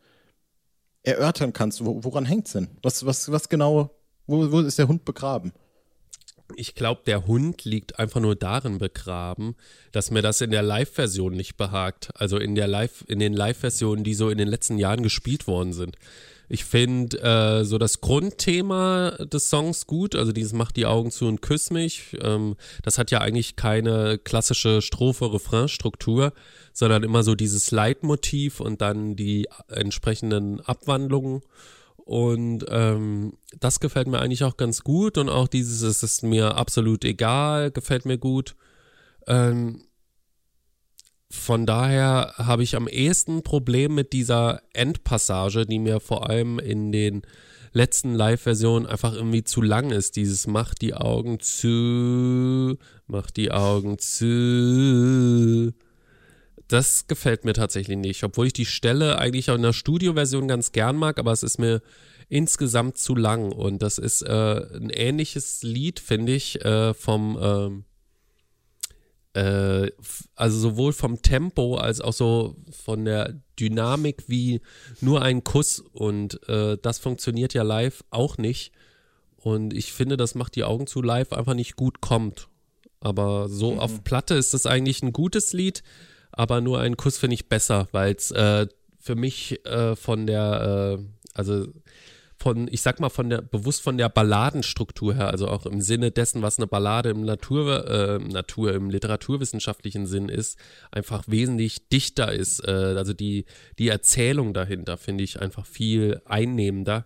erörtern 1.03 1.53
kannst, 1.53 1.83
wo, 1.83 2.03
woran 2.03 2.25
hängt's 2.25 2.53
denn? 2.53 2.69
Was, 2.81 3.05
was, 3.05 3.31
was 3.31 3.49
genau, 3.49 3.91
wo, 4.27 4.51
wo 4.51 4.59
ist 4.59 4.77
der 4.77 4.87
Hund 4.87 5.05
begraben? 5.05 5.53
Ich 6.55 6.75
glaube, 6.75 7.01
der 7.05 7.27
Hund 7.27 7.63
liegt 7.63 7.99
einfach 7.99 8.19
nur 8.19 8.35
darin 8.35 8.79
begraben, 8.79 9.55
dass 9.91 10.11
mir 10.11 10.21
das 10.21 10.41
in 10.41 10.51
der 10.51 10.63
Live-Version 10.63 11.33
nicht 11.33 11.57
behagt. 11.57 12.09
Also 12.15 12.37
in 12.37 12.55
der 12.55 12.67
Live, 12.67 13.05
in 13.07 13.19
den 13.19 13.33
Live-Versionen, 13.33 14.03
die 14.03 14.13
so 14.13 14.29
in 14.29 14.37
den 14.37 14.47
letzten 14.47 14.77
Jahren 14.77 15.03
gespielt 15.03 15.47
worden 15.47 15.73
sind. 15.73 15.95
Ich 16.51 16.65
finde 16.65 17.21
äh, 17.21 17.63
so 17.63 17.77
das 17.77 18.01
Grundthema 18.01 19.11
des 19.19 19.49
Songs 19.49 19.85
gut, 19.85 20.15
also 20.15 20.31
dieses 20.31 20.53
Mach 20.53 20.71
die 20.71 20.87
Augen 20.87 21.11
zu 21.11 21.27
und 21.27 21.43
küss 21.43 21.69
mich. 21.69 22.17
Ähm, 22.21 22.55
das 22.81 22.97
hat 22.97 23.11
ja 23.11 23.21
eigentlich 23.21 23.55
keine 23.55 24.17
klassische 24.17 24.81
Strophe-Refrain-Struktur, 24.81 26.33
sondern 26.73 27.03
immer 27.03 27.21
so 27.21 27.35
dieses 27.35 27.69
Leitmotiv 27.69 28.59
und 28.61 28.81
dann 28.81 29.15
die 29.15 29.47
entsprechenden 29.67 30.59
Abwandlungen. 30.61 31.43
Und 32.09 32.65
ähm, 32.69 33.33
das 33.59 33.79
gefällt 33.79 34.07
mir 34.07 34.17
eigentlich 34.17 34.43
auch 34.43 34.57
ganz 34.57 34.81
gut. 34.83 35.19
Und 35.19 35.29
auch 35.29 35.47
dieses, 35.47 35.83
es 35.83 36.01
ist 36.01 36.23
mir 36.23 36.55
absolut 36.55 37.05
egal, 37.05 37.69
gefällt 37.69 38.05
mir 38.05 38.17
gut. 38.17 38.55
Ähm, 39.27 39.83
von 41.29 41.67
daher 41.67 42.33
habe 42.37 42.63
ich 42.63 42.75
am 42.75 42.87
ehesten 42.87 43.43
Problem 43.43 43.93
mit 43.93 44.11
dieser 44.11 44.63
Endpassage, 44.73 45.67
die 45.67 45.77
mir 45.77 45.99
vor 45.99 46.27
allem 46.27 46.57
in 46.57 46.91
den 46.91 47.21
letzten 47.73 48.15
Live-Versionen 48.15 48.87
einfach 48.87 49.13
irgendwie 49.13 49.43
zu 49.43 49.61
lang 49.61 49.91
ist. 49.91 50.15
Dieses 50.15 50.47
Mach 50.47 50.73
die 50.73 50.95
Augen 50.95 51.39
zu, 51.39 52.79
mach 53.05 53.29
die 53.29 53.51
Augen 53.51 53.99
zu. 53.99 55.75
Das 56.69 57.07
gefällt 57.07 57.45
mir 57.45 57.53
tatsächlich 57.53 57.97
nicht, 57.97 58.23
obwohl 58.23 58.47
ich 58.47 58.53
die 58.53 58.65
Stelle 58.65 59.17
eigentlich 59.17 59.49
auch 59.49 59.55
in 59.55 59.63
der 59.63 59.73
Studioversion 59.73 60.47
ganz 60.47 60.71
gern 60.71 60.95
mag, 60.95 61.17
aber 61.17 61.31
es 61.31 61.41
ist 61.41 61.57
mir 61.57 61.81
insgesamt 62.29 62.97
zu 62.97 63.15
lang. 63.15 63.51
Und 63.51 63.81
das 63.81 63.97
ist 63.97 64.21
äh, 64.21 64.65
ein 64.75 64.91
ähnliches 64.91 65.63
Lied, 65.63 65.99
finde 65.99 66.33
ich, 66.33 66.63
äh, 66.63 66.93
vom 66.93 67.37
ähm, 67.41 67.85
äh, 69.33 69.91
also 70.35 70.59
sowohl 70.59 70.93
vom 70.93 71.23
Tempo 71.23 71.75
als 71.75 72.01
auch 72.01 72.13
so 72.13 72.55
von 72.71 73.03
der 73.03 73.41
Dynamik 73.59 74.25
wie 74.27 74.61
nur 75.01 75.23
ein 75.23 75.43
Kuss. 75.43 75.79
Und 75.79 76.47
äh, 76.47 76.77
das 76.79 76.99
funktioniert 76.99 77.55
ja 77.55 77.63
live 77.63 78.03
auch 78.11 78.37
nicht. 78.37 78.71
Und 79.37 79.73
ich 79.73 79.91
finde, 79.91 80.17
das 80.17 80.35
macht 80.35 80.55
die 80.55 80.65
Augen 80.65 80.85
zu 80.85 81.01
live 81.01 81.33
einfach 81.33 81.55
nicht 81.55 81.75
gut 81.75 81.99
kommt. 81.99 82.47
Aber 82.99 83.49
so 83.49 83.79
auf 83.79 84.03
Platte 84.03 84.35
ist 84.35 84.53
das 84.53 84.67
eigentlich 84.67 85.01
ein 85.01 85.13
gutes 85.13 85.53
Lied, 85.53 85.83
aber 86.39 86.61
nur 86.61 86.79
ein 86.79 86.95
Kuss 86.95 87.17
finde 87.17 87.33
ich 87.33 87.49
besser, 87.49 87.89
weil 87.91 88.15
es 88.15 88.31
äh, 88.31 88.65
für 88.97 89.15
mich 89.15 89.65
äh, 89.65 89.97
von 89.97 90.25
der, 90.25 90.97
äh, 90.97 91.03
also 91.33 91.67
von, 92.37 92.69
ich 92.71 92.81
sag 92.81 93.01
mal, 93.01 93.09
von 93.09 93.29
der, 93.29 93.41
bewusst 93.41 93.81
von 93.81 93.97
der 93.97 94.07
Balladenstruktur 94.07 95.15
her, 95.15 95.31
also 95.31 95.49
auch 95.49 95.65
im 95.65 95.81
Sinne 95.81 96.11
dessen, 96.11 96.41
was 96.41 96.57
eine 96.57 96.67
Ballade 96.67 97.09
im 97.09 97.25
Natur, 97.25 97.85
äh, 97.89 98.19
Natur, 98.19 98.73
im 98.73 98.89
literaturwissenschaftlichen 98.89 100.05
Sinn 100.05 100.29
ist, 100.29 100.57
einfach 100.91 101.25
wesentlich 101.27 101.89
dichter 101.89 102.31
ist. 102.31 102.65
Äh, 102.65 102.71
also 102.71 103.11
die, 103.11 103.43
die 103.77 103.89
Erzählung 103.89 104.53
dahinter 104.53 104.95
finde 104.95 105.25
ich 105.25 105.41
einfach 105.41 105.65
viel 105.65 106.21
einnehmender, 106.23 107.05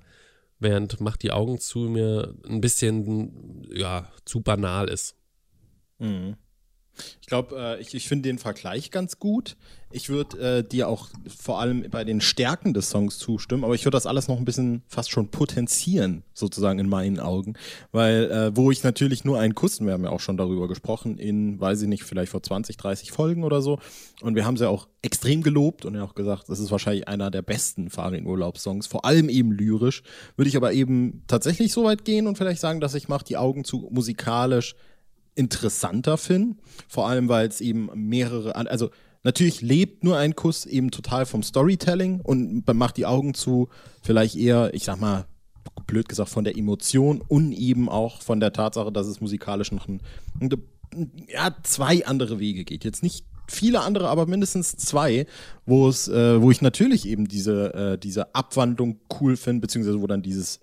während 0.59 1.01
Macht 1.01 1.23
die 1.23 1.31
Augen 1.31 1.59
zu 1.59 1.79
mir 1.79 2.35
ein 2.47 2.61
bisschen, 2.61 3.67
ja, 3.73 4.11
zu 4.25 4.41
banal 4.41 4.89
ist. 4.89 5.15
Mhm. 5.97 6.35
Ich 7.21 7.27
glaube, 7.27 7.55
äh, 7.57 7.81
ich, 7.81 7.93
ich 7.93 8.07
finde 8.07 8.29
den 8.29 8.37
Vergleich 8.37 8.91
ganz 8.91 9.19
gut. 9.19 9.55
Ich 9.95 10.09
würde 10.09 10.57
äh, 10.57 10.63
dir 10.67 10.87
auch 10.87 11.09
vor 11.27 11.59
allem 11.59 11.85
bei 11.91 12.03
den 12.03 12.19
Stärken 12.19 12.73
des 12.73 12.89
Songs 12.89 13.19
zustimmen, 13.19 13.63
aber 13.63 13.75
ich 13.75 13.85
würde 13.85 13.95
das 13.95 14.07
alles 14.07 14.27
noch 14.27 14.37
ein 14.37 14.45
bisschen 14.45 14.81
fast 14.87 15.11
schon 15.11 15.29
potenzieren, 15.29 16.23
sozusagen 16.33 16.79
in 16.79 16.89
meinen 16.89 17.19
Augen. 17.19 17.53
Weil, 17.91 18.31
äh, 18.31 18.57
wo 18.57 18.71
ich 18.71 18.83
natürlich 18.83 19.23
nur 19.23 19.39
einen 19.39 19.53
Kuss, 19.53 19.79
wir 19.81 19.93
haben 19.93 20.03
ja 20.03 20.09
auch 20.09 20.19
schon 20.19 20.35
darüber 20.35 20.67
gesprochen, 20.67 21.19
in, 21.19 21.59
weiß 21.59 21.83
ich 21.83 21.87
nicht, 21.87 22.03
vielleicht 22.03 22.31
vor 22.31 22.41
20, 22.41 22.75
30 22.75 23.11
Folgen 23.11 23.43
oder 23.43 23.61
so. 23.61 23.79
Und 24.21 24.35
wir 24.35 24.45
haben 24.45 24.57
sie 24.57 24.63
ja 24.63 24.69
auch 24.69 24.87
extrem 25.03 25.43
gelobt 25.43 25.85
und 25.85 25.93
ja 25.93 26.03
auch 26.03 26.15
gesagt, 26.15 26.49
das 26.49 26.59
ist 26.59 26.71
wahrscheinlich 26.71 27.07
einer 27.07 27.29
der 27.29 27.43
besten 27.43 27.91
Farin-Urlaubssongs, 27.91 28.87
vor 28.87 29.05
allem 29.05 29.29
eben 29.29 29.51
lyrisch. 29.51 30.01
Würde 30.37 30.49
ich 30.49 30.57
aber 30.57 30.73
eben 30.73 31.23
tatsächlich 31.27 31.71
so 31.71 31.83
weit 31.83 32.03
gehen 32.03 32.25
und 32.25 32.37
vielleicht 32.37 32.61
sagen, 32.61 32.79
dass 32.79 32.95
ich 32.95 33.07
Mach 33.09 33.21
die 33.21 33.37
Augen 33.37 33.63
zu 33.63 33.89
musikalisch 33.91 34.75
interessanter 35.35 36.17
finde. 36.17 36.57
Vor 36.87 37.07
allem, 37.07 37.29
weil 37.29 37.47
es 37.47 37.61
eben 37.61 37.89
mehrere, 37.93 38.55
also 38.55 38.89
natürlich 39.23 39.61
lebt 39.61 40.03
nur 40.03 40.17
ein 40.17 40.35
Kuss 40.35 40.65
eben 40.65 40.91
total 40.91 41.25
vom 41.25 41.43
Storytelling 41.43 42.21
und 42.21 42.67
macht 42.73 42.97
die 42.97 43.05
Augen 43.05 43.33
zu, 43.33 43.69
vielleicht 44.01 44.35
eher, 44.35 44.73
ich 44.73 44.83
sag 44.83 44.99
mal, 44.99 45.25
blöd 45.87 46.07
gesagt, 46.09 46.29
von 46.29 46.43
der 46.43 46.57
Emotion 46.57 47.21
und 47.27 47.51
eben 47.53 47.89
auch 47.89 48.21
von 48.21 48.39
der 48.39 48.53
Tatsache, 48.53 48.91
dass 48.91 49.07
es 49.07 49.21
musikalisch 49.21 49.71
noch 49.71 49.87
ein, 49.87 50.01
ja, 51.27 51.55
zwei 51.63 52.05
andere 52.05 52.39
Wege 52.39 52.63
geht. 52.63 52.83
Jetzt 52.83 53.03
nicht 53.03 53.25
viele 53.47 53.81
andere, 53.81 54.09
aber 54.09 54.25
mindestens 54.25 54.75
zwei, 54.75 55.25
wo 55.65 55.87
es, 55.87 56.07
äh, 56.07 56.41
wo 56.41 56.51
ich 56.51 56.61
natürlich 56.61 57.07
eben 57.07 57.27
diese, 57.27 57.73
äh, 57.73 57.97
diese 57.97 58.33
Abwandlung 58.35 58.99
cool 59.19 59.35
finde, 59.35 59.61
beziehungsweise 59.61 60.01
wo 60.01 60.07
dann 60.07 60.21
dieses 60.21 60.59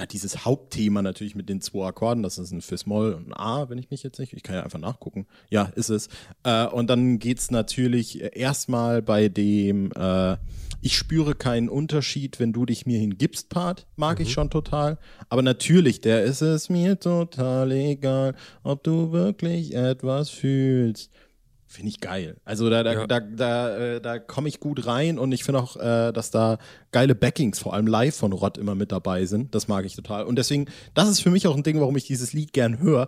ja, 0.00 0.06
dieses 0.06 0.46
Hauptthema 0.46 1.02
natürlich 1.02 1.34
mit 1.34 1.50
den 1.50 1.60
zwei 1.60 1.86
Akkorden, 1.88 2.22
das 2.22 2.38
ist 2.38 2.52
ein 2.52 2.62
Fis-Moll 2.62 3.12
und 3.12 3.28
ein 3.28 3.34
A, 3.34 3.68
wenn 3.68 3.76
ich 3.76 3.90
mich 3.90 4.02
jetzt 4.02 4.18
nicht, 4.18 4.32
ich 4.32 4.42
kann 4.42 4.56
ja 4.56 4.62
einfach 4.62 4.78
nachgucken. 4.78 5.26
Ja, 5.50 5.64
ist 5.76 5.90
es. 5.90 6.08
Äh, 6.42 6.66
und 6.66 6.88
dann 6.88 7.18
geht's 7.18 7.50
natürlich 7.50 8.22
erstmal 8.34 9.02
bei 9.02 9.28
dem 9.28 9.92
äh, 9.92 10.38
Ich 10.80 10.96
spüre 10.96 11.34
keinen 11.34 11.68
Unterschied, 11.68 12.40
wenn 12.40 12.54
du 12.54 12.64
dich 12.64 12.86
mir 12.86 12.98
hingibst, 12.98 13.50
Part, 13.50 13.86
mag 13.96 14.18
mhm. 14.18 14.24
ich 14.24 14.32
schon 14.32 14.48
total. 14.48 14.98
Aber 15.28 15.42
natürlich, 15.42 16.00
der 16.00 16.24
ist 16.24 16.40
es 16.40 16.70
mir 16.70 16.98
total 16.98 17.70
egal, 17.70 18.34
ob 18.62 18.82
du 18.82 19.12
wirklich 19.12 19.74
etwas 19.74 20.30
fühlst. 20.30 21.10
Finde 21.72 21.90
ich 21.90 22.00
geil. 22.00 22.36
Also 22.44 22.68
da, 22.68 22.82
da, 22.82 22.92
ja. 22.92 23.06
da, 23.06 23.20
da, 23.20 23.78
äh, 23.78 24.00
da 24.00 24.18
komme 24.18 24.48
ich 24.48 24.58
gut 24.58 24.86
rein 24.86 25.20
und 25.20 25.30
ich 25.30 25.44
finde 25.44 25.60
auch, 25.60 25.76
äh, 25.76 26.10
dass 26.10 26.32
da 26.32 26.58
geile 26.90 27.14
Backings, 27.14 27.60
vor 27.60 27.74
allem 27.74 27.86
live 27.86 28.16
von 28.16 28.32
Rott, 28.32 28.58
immer 28.58 28.74
mit 28.74 28.90
dabei 28.90 29.24
sind. 29.24 29.54
Das 29.54 29.68
mag 29.68 29.84
ich 29.84 29.94
total. 29.94 30.24
Und 30.24 30.34
deswegen, 30.34 30.66
das 30.94 31.08
ist 31.08 31.20
für 31.20 31.30
mich 31.30 31.46
auch 31.46 31.54
ein 31.54 31.62
Ding, 31.62 31.78
warum 31.78 31.96
ich 31.96 32.08
dieses 32.08 32.32
Lied 32.32 32.52
gern 32.52 32.80
höre. 32.80 33.06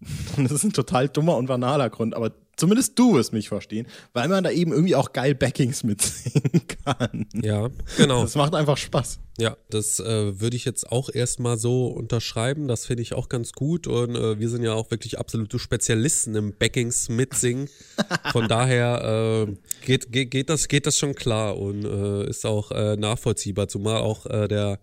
Das 0.36 0.52
ist 0.52 0.64
ein 0.64 0.72
total 0.72 1.08
dummer 1.08 1.36
und 1.36 1.46
banaler 1.46 1.90
Grund, 1.90 2.14
aber 2.14 2.32
Zumindest 2.58 2.98
du 2.98 3.14
wirst 3.14 3.32
mich 3.32 3.48
verstehen, 3.48 3.86
weil 4.14 4.26
man 4.26 4.42
da 4.42 4.50
eben 4.50 4.72
irgendwie 4.72 4.96
auch 4.96 5.12
geil 5.12 5.36
Backings 5.36 5.84
mitsingen 5.84 6.62
kann. 6.84 7.26
Ja, 7.32 7.68
genau. 7.96 8.22
Das 8.22 8.34
macht 8.34 8.52
einfach 8.56 8.76
Spaß. 8.76 9.20
Ja, 9.38 9.56
das 9.70 10.00
äh, 10.00 10.40
würde 10.40 10.56
ich 10.56 10.64
jetzt 10.64 10.90
auch 10.90 11.08
erstmal 11.08 11.56
so 11.56 11.86
unterschreiben. 11.86 12.66
Das 12.66 12.84
finde 12.84 13.04
ich 13.04 13.14
auch 13.14 13.28
ganz 13.28 13.52
gut. 13.52 13.86
Und 13.86 14.16
äh, 14.16 14.40
wir 14.40 14.48
sind 14.48 14.64
ja 14.64 14.72
auch 14.72 14.90
wirklich 14.90 15.20
absolute 15.20 15.60
Spezialisten 15.60 16.34
im 16.34 16.52
Backings 16.52 17.08
mitsingen. 17.08 17.68
Von 18.32 18.48
daher 18.48 19.46
äh, 19.46 19.54
geht, 19.86 20.10
geht, 20.10 20.32
geht, 20.32 20.50
das, 20.50 20.66
geht 20.66 20.86
das 20.86 20.98
schon 20.98 21.14
klar 21.14 21.56
und 21.56 21.84
äh, 21.84 22.28
ist 22.28 22.44
auch 22.44 22.72
äh, 22.72 22.96
nachvollziehbar. 22.96 23.68
Zumal 23.68 23.98
auch 23.98 24.26
äh, 24.26 24.48
der 24.48 24.80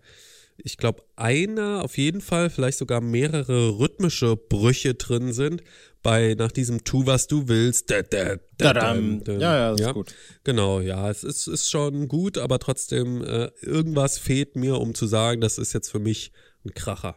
ich 0.58 0.76
glaube, 0.76 1.02
einer 1.16 1.82
auf 1.84 1.98
jeden 1.98 2.20
Fall, 2.20 2.50
vielleicht 2.50 2.78
sogar 2.78 3.00
mehrere 3.00 3.78
rhythmische 3.78 4.36
Brüche 4.36 4.94
drin 4.94 5.32
sind, 5.32 5.62
bei 6.02 6.34
nach 6.38 6.52
diesem 6.52 6.84
Tu, 6.84 7.06
was 7.06 7.26
du 7.26 7.48
willst. 7.48 7.90
Da, 7.90 8.02
da, 8.02 8.36
da, 8.58 8.72
da, 8.72 8.94
ja, 8.94 9.38
ja, 9.38 9.70
das 9.72 9.80
ja. 9.80 9.88
ist 9.88 9.94
gut. 9.94 10.14
Genau, 10.44 10.80
ja, 10.80 11.10
es 11.10 11.24
ist, 11.24 11.46
ist 11.48 11.70
schon 11.70 12.08
gut, 12.08 12.38
aber 12.38 12.58
trotzdem, 12.58 13.24
äh, 13.24 13.50
irgendwas 13.60 14.18
fehlt 14.18 14.56
mir, 14.56 14.78
um 14.80 14.94
zu 14.94 15.06
sagen, 15.06 15.40
das 15.40 15.58
ist 15.58 15.72
jetzt 15.72 15.90
für 15.90 15.98
mich 15.98 16.32
ein 16.64 16.74
Kracher. 16.74 17.16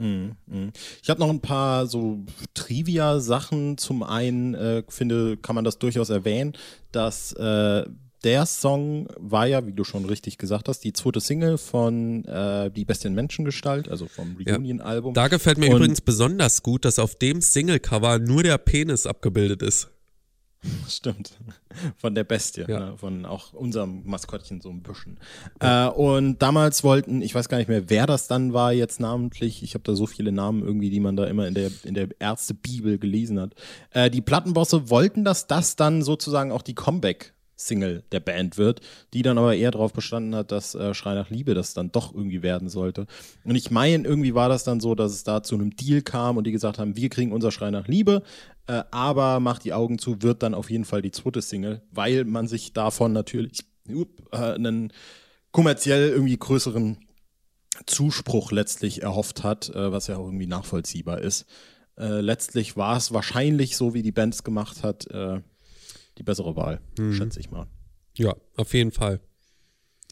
Mhm, 0.00 0.36
mhm. 0.46 0.72
Ich 1.02 1.10
habe 1.10 1.20
noch 1.20 1.28
ein 1.28 1.42
paar 1.42 1.86
so 1.86 2.24
Trivia-Sachen. 2.54 3.76
Zum 3.76 4.02
einen 4.02 4.54
äh, 4.54 4.82
finde, 4.88 5.36
kann 5.36 5.54
man 5.54 5.64
das 5.64 5.78
durchaus 5.78 6.08
erwähnen, 6.08 6.54
dass 6.90 7.32
äh, 7.34 7.84
der 8.24 8.46
Song 8.46 9.08
war 9.16 9.46
ja, 9.46 9.66
wie 9.66 9.72
du 9.72 9.84
schon 9.84 10.04
richtig 10.04 10.38
gesagt 10.38 10.68
hast, 10.68 10.80
die 10.80 10.92
zweite 10.92 11.20
Single 11.20 11.58
von 11.58 12.24
äh, 12.24 12.70
Die 12.70 12.84
Beste 12.84 13.08
in 13.08 13.14
Menschengestalt, 13.14 13.88
also 13.88 14.06
vom 14.06 14.36
Reunion-Album. 14.36 15.14
Da 15.14 15.28
gefällt 15.28 15.58
mir 15.58 15.70
Und 15.70 15.76
übrigens 15.76 16.00
besonders 16.00 16.62
gut, 16.62 16.84
dass 16.84 16.98
auf 16.98 17.14
dem 17.14 17.40
Single-Cover 17.40 18.18
nur 18.18 18.42
der 18.42 18.58
Penis 18.58 19.06
abgebildet 19.06 19.62
ist. 19.62 19.88
Stimmt. 20.88 21.32
Von 21.96 22.14
der 22.14 22.24
Bestie, 22.24 22.64
ja. 22.68 22.90
ne? 22.90 22.98
von 22.98 23.24
auch 23.24 23.52
unserem 23.54 24.02
Maskottchen 24.04 24.60
so 24.60 24.68
ein 24.68 24.82
bisschen. 24.82 25.18
Ja. 25.62 25.88
Äh, 25.88 25.90
und 25.92 26.42
damals 26.42 26.84
wollten, 26.84 27.22
ich 27.22 27.34
weiß 27.34 27.48
gar 27.48 27.58
nicht 27.58 27.68
mehr, 27.68 27.88
wer 27.88 28.06
das 28.06 28.26
dann 28.26 28.52
war 28.52 28.72
jetzt 28.72 29.00
namentlich, 29.00 29.62
ich 29.62 29.74
habe 29.74 29.84
da 29.84 29.94
so 29.94 30.06
viele 30.06 30.32
Namen 30.32 30.62
irgendwie, 30.62 30.90
die 30.90 31.00
man 31.00 31.16
da 31.16 31.24
immer 31.24 31.46
in 31.46 31.54
der, 31.54 31.70
in 31.84 31.94
der 31.94 32.08
Ärzte-Bibel 32.18 32.98
gelesen 32.98 33.40
hat. 33.40 33.54
Äh, 33.92 34.10
die 34.10 34.20
Plattenbosse 34.20 34.90
wollten, 34.90 35.24
dass 35.24 35.46
das 35.46 35.76
dann 35.76 36.02
sozusagen 36.02 36.52
auch 36.52 36.62
die 36.62 36.74
Comeback 36.74 37.32
Single 37.60 38.02
der 38.12 38.20
Band 38.20 38.58
wird, 38.58 38.80
die 39.12 39.22
dann 39.22 39.38
aber 39.38 39.54
eher 39.54 39.70
darauf 39.70 39.92
bestanden 39.92 40.34
hat, 40.34 40.52
dass 40.52 40.74
äh, 40.74 40.94
Schrei 40.94 41.14
nach 41.14 41.30
Liebe 41.30 41.54
das 41.54 41.74
dann 41.74 41.92
doch 41.92 42.14
irgendwie 42.14 42.42
werden 42.42 42.68
sollte. 42.68 43.06
Und 43.44 43.54
ich 43.54 43.70
meine, 43.70 44.06
irgendwie 44.06 44.34
war 44.34 44.48
das 44.48 44.64
dann 44.64 44.80
so, 44.80 44.94
dass 44.94 45.12
es 45.12 45.24
da 45.24 45.42
zu 45.42 45.54
einem 45.54 45.76
Deal 45.76 46.02
kam 46.02 46.36
und 46.36 46.44
die 46.44 46.52
gesagt 46.52 46.78
haben, 46.78 46.96
wir 46.96 47.08
kriegen 47.08 47.32
unser 47.32 47.50
Schrei 47.50 47.70
nach 47.70 47.86
Liebe, 47.88 48.22
äh, 48.66 48.82
aber 48.90 49.40
macht 49.40 49.64
die 49.64 49.72
Augen 49.72 49.98
zu, 49.98 50.22
wird 50.22 50.42
dann 50.42 50.54
auf 50.54 50.70
jeden 50.70 50.84
Fall 50.84 51.02
die 51.02 51.10
zweite 51.10 51.42
Single, 51.42 51.82
weil 51.90 52.24
man 52.24 52.48
sich 52.48 52.72
davon 52.72 53.12
natürlich 53.12 53.60
up, 53.88 54.08
äh, 54.32 54.54
einen 54.54 54.92
kommerziell 55.52 56.10
irgendwie 56.10 56.36
größeren 56.36 56.98
Zuspruch 57.86 58.52
letztlich 58.52 59.02
erhofft 59.02 59.42
hat, 59.42 59.70
äh, 59.70 59.92
was 59.92 60.06
ja 60.06 60.16
auch 60.16 60.26
irgendwie 60.26 60.46
nachvollziehbar 60.46 61.20
ist. 61.20 61.46
Äh, 61.98 62.20
letztlich 62.20 62.76
war 62.76 62.96
es 62.96 63.12
wahrscheinlich 63.12 63.76
so, 63.76 63.94
wie 63.94 64.02
die 64.02 64.12
Band 64.12 64.34
es 64.34 64.44
gemacht 64.44 64.82
hat, 64.82 65.06
äh, 65.10 65.40
die 66.20 66.24
bessere 66.24 66.54
Wahl, 66.54 66.80
mhm. 66.98 67.14
schätze 67.14 67.40
ich 67.40 67.50
mal. 67.50 67.66
Ja, 68.16 68.36
auf 68.56 68.74
jeden 68.74 68.92
Fall. 68.92 69.20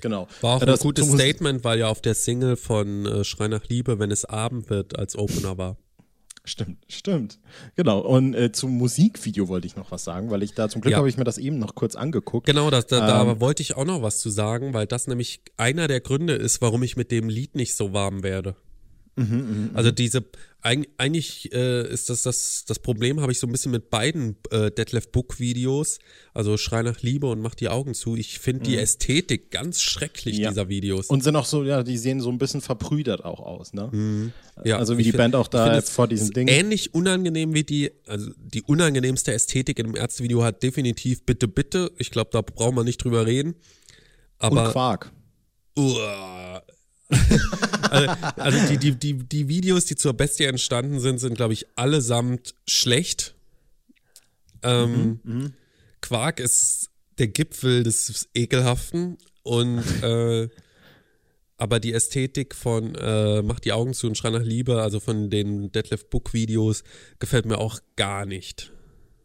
Genau. 0.01 0.27
War 0.41 0.57
auch 0.57 0.63
ja, 0.63 0.73
ein 0.73 0.79
gutes 0.79 1.07
Statement, 1.07 1.65
weil 1.65 1.81
ja 1.81 1.89
auf 1.89 2.01
der 2.01 2.15
Single 2.15 2.57
von 2.57 3.05
äh, 3.05 3.25
Schrei 3.25 3.49
nach 3.49 3.69
Liebe, 3.69 3.99
wenn 3.99 4.11
es 4.11 4.25
Abend 4.25 4.71
wird, 4.71 4.99
als 4.99 5.17
Opener 5.17 5.59
war. 5.59 5.77
Stimmt, 6.45 6.83
stimmt. 6.89 7.41
Genau. 7.77 7.99
Und 8.01 8.33
äh, 8.33 8.53
zum 8.53 8.79
Musikvideo 8.79 9.49
wollte 9.49 9.67
ich 9.67 9.77
noch 9.77 9.91
was 9.91 10.05
sagen, 10.05 10.31
weil 10.31 10.43
ich 10.43 10.55
da 10.55 10.71
zum 10.71 10.81
Glück 10.81 10.93
ja. 10.93 10.99
habe 10.99 11.09
ich 11.09 11.19
mir 11.19 11.25
das 11.25 11.37
eben 11.37 11.59
noch 11.59 11.75
kurz 11.75 11.95
angeguckt. 11.95 12.47
Genau, 12.47 12.71
das, 12.71 12.87
da, 12.87 13.01
ähm, 13.01 13.29
da 13.29 13.41
wollte 13.41 13.63
ich 13.63 13.77
auch 13.77 13.85
noch 13.85 14.01
was 14.01 14.19
zu 14.21 14.31
sagen, 14.31 14.73
weil 14.73 14.87
das 14.87 15.09
nämlich 15.09 15.43
einer 15.59 15.89
der 15.89 16.01
Gründe 16.01 16.35
ist, 16.35 16.63
warum 16.63 16.83
ich 16.85 16.97
mit 16.97 17.11
dem 17.11 17.29
Lied 17.29 17.55
nicht 17.55 17.75
so 17.75 17.93
warm 17.93 18.23
werde. 18.23 18.57
Mhm, 19.19 19.37
mh, 19.37 19.43
mh. 19.43 19.71
Also 19.75 19.91
diese, 19.91 20.25
eigentlich 20.61 21.53
äh, 21.53 21.89
ist 21.89 22.11
das, 22.11 22.23
das 22.23 22.65
das 22.67 22.79
Problem, 22.81 23.21
habe 23.21 23.31
ich 23.31 23.39
so 23.39 23.47
ein 23.47 23.53
bisschen 23.53 23.71
mit 23.71 23.91
beiden 23.91 24.37
äh, 24.51 24.71
Detlef 24.71 25.11
Book 25.13 25.39
Videos, 25.39 25.99
also 26.35 26.57
Schrei 26.57 26.83
nach 26.83 27.01
Liebe 27.03 27.27
und 27.29 27.41
Mach 27.41 27.55
die 27.55 27.69
Augen 27.69 27.95
zu. 27.95 28.17
Ich 28.17 28.39
finde 28.39 28.65
die 28.65 28.73
mhm. 28.73 28.79
Ästhetik 28.79 29.51
ganz 29.51 29.81
schrecklich 29.81 30.39
ja. 30.39 30.51
dieser 30.51 30.69
Videos. 30.69 31.07
Und 31.07 31.23
sind 31.23 31.37
auch 31.37 31.45
so, 31.45 31.63
ja, 31.65 31.83
die 31.83 31.97
sehen 31.97 32.21
so 32.21 32.31
ein 32.31 32.39
bisschen 32.39 32.61
verbrüdert 32.61 33.25
auch 33.25 33.41
aus, 33.41 33.73
ne? 33.73 33.89
Mhm. 33.93 34.33
Ja, 34.65 34.79
also 34.79 34.99
wie 34.99 35.05
die 35.05 35.11
find, 35.11 35.19
Band 35.19 35.37
auch 35.37 35.49
da 35.49 35.81
vor 35.83 36.09
diesem 36.09 36.33
Ding. 36.33 36.49
Ähnlich 36.49 36.93
unangenehm 36.93 37.55
wie 37.55 37.63
die, 37.63 37.93
also 38.07 38.31
die 38.37 38.63
unangenehmste 38.63 39.33
Ästhetik 39.33 39.79
in 39.79 39.87
einem 39.87 39.97
Ärztevideo 39.97 40.43
hat 40.43 40.63
definitiv 40.63 41.25
Bitte, 41.25 41.47
Bitte. 41.47 41.93
Ich 41.99 42.11
glaube, 42.11 42.31
da 42.33 42.43
braucht 42.43 42.75
man 42.75 42.85
nicht 42.85 43.03
drüber 43.03 43.27
reden. 43.27 43.55
Aber, 44.39 44.67
und 44.67 44.73
Quark. 44.73 45.13
Uh, 45.77 45.95
also, 47.91 48.09
also 48.37 48.69
die, 48.69 48.79
die, 48.79 48.95
die, 48.95 49.15
die 49.15 49.49
Videos, 49.49 49.87
die 49.87 49.97
zur 49.97 50.13
Bestie 50.13 50.45
entstanden 50.45 51.01
sind, 51.01 51.19
sind, 51.19 51.35
glaube 51.35 51.55
ich, 51.55 51.67
allesamt 51.77 52.55
schlecht. 52.67 53.35
Ähm, 54.63 55.21
mhm, 55.23 55.33
mhm, 55.33 55.53
Quark 56.01 56.41
ist 56.41 56.91
der 57.19 57.29
Gipfel 57.29 57.83
des 57.83 58.29
Ekelhaften 58.35 59.19
und 59.43 59.83
äh, 60.03 60.49
aber 61.59 61.81
die 61.81 61.93
Ästhetik 61.93 62.55
von 62.55 62.95
äh, 62.95 63.43
Mach 63.43 63.59
die 63.59 63.73
Augen 63.73 63.93
zu 63.93 64.07
und 64.07 64.17
Schrei 64.17 64.31
nach 64.31 64.43
Liebe, 64.43 64.81
also 64.81 65.01
von 65.01 65.29
den 65.29 65.73
Deadlift 65.73 66.09
Book 66.09 66.33
Videos, 66.33 66.85
gefällt 67.19 67.47
mir 67.47 67.59
auch 67.59 67.81
gar 67.97 68.27
nicht. 68.27 68.73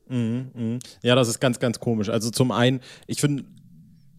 Mhm, 0.09 0.51
mh. 0.53 0.79
Ja, 1.03 1.15
das 1.15 1.27
ist 1.27 1.39
ganz, 1.39 1.59
ganz 1.59 1.79
komisch. 1.79 2.09
Also 2.09 2.31
zum 2.31 2.51
einen, 2.51 2.81
ich 3.05 3.21
finde, 3.21 3.45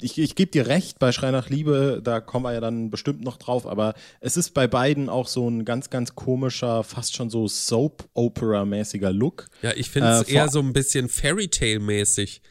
ich, 0.00 0.18
ich 0.18 0.34
gebe 0.34 0.50
dir 0.50 0.66
recht, 0.66 0.98
bei 0.98 1.12
Schrei 1.12 1.30
nach 1.30 1.48
Liebe, 1.48 2.00
da 2.02 2.20
kommen 2.20 2.44
wir 2.44 2.52
ja 2.52 2.60
dann 2.60 2.90
bestimmt 2.90 3.22
noch 3.22 3.36
drauf, 3.36 3.66
aber 3.66 3.94
es 4.20 4.36
ist 4.36 4.54
bei 4.54 4.66
beiden 4.66 5.08
auch 5.08 5.28
so 5.28 5.48
ein 5.48 5.64
ganz, 5.64 5.90
ganz 5.90 6.14
komischer, 6.14 6.84
fast 6.84 7.14
schon 7.16 7.30
so 7.30 7.46
Soap-Opera-mäßiger 7.48 9.12
Look. 9.12 9.46
Ja, 9.62 9.72
ich 9.74 9.90
finde 9.90 10.10
es 10.10 10.28
äh, 10.28 10.34
eher 10.34 10.48
so 10.48 10.60
ein 10.60 10.72
bisschen 10.72 11.08
Fairy-Tale-mäßig. 11.08 12.42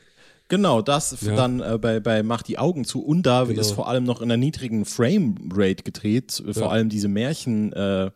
Genau, 0.49 0.81
das 0.81 1.17
ja. 1.21 1.35
dann 1.35 1.61
äh, 1.61 1.77
bei, 1.77 1.99
bei 1.99 2.21
Mach 2.21 2.43
die 2.43 2.59
Augen 2.59 2.85
zu. 2.85 3.03
Und 3.03 3.23
da 3.23 3.45
genau. 3.45 3.59
ist 3.59 3.71
vor 3.71 3.87
allem 3.87 4.03
noch 4.03 4.21
in 4.21 4.25
einer 4.25 4.37
niedrigen 4.37 4.85
Frame-Rate 4.85 5.83
gedreht, 5.83 6.43
vor 6.51 6.71
allem 6.71 6.89
diese 6.89 7.07
Märchen, 7.07 7.73
äh, 7.73 8.11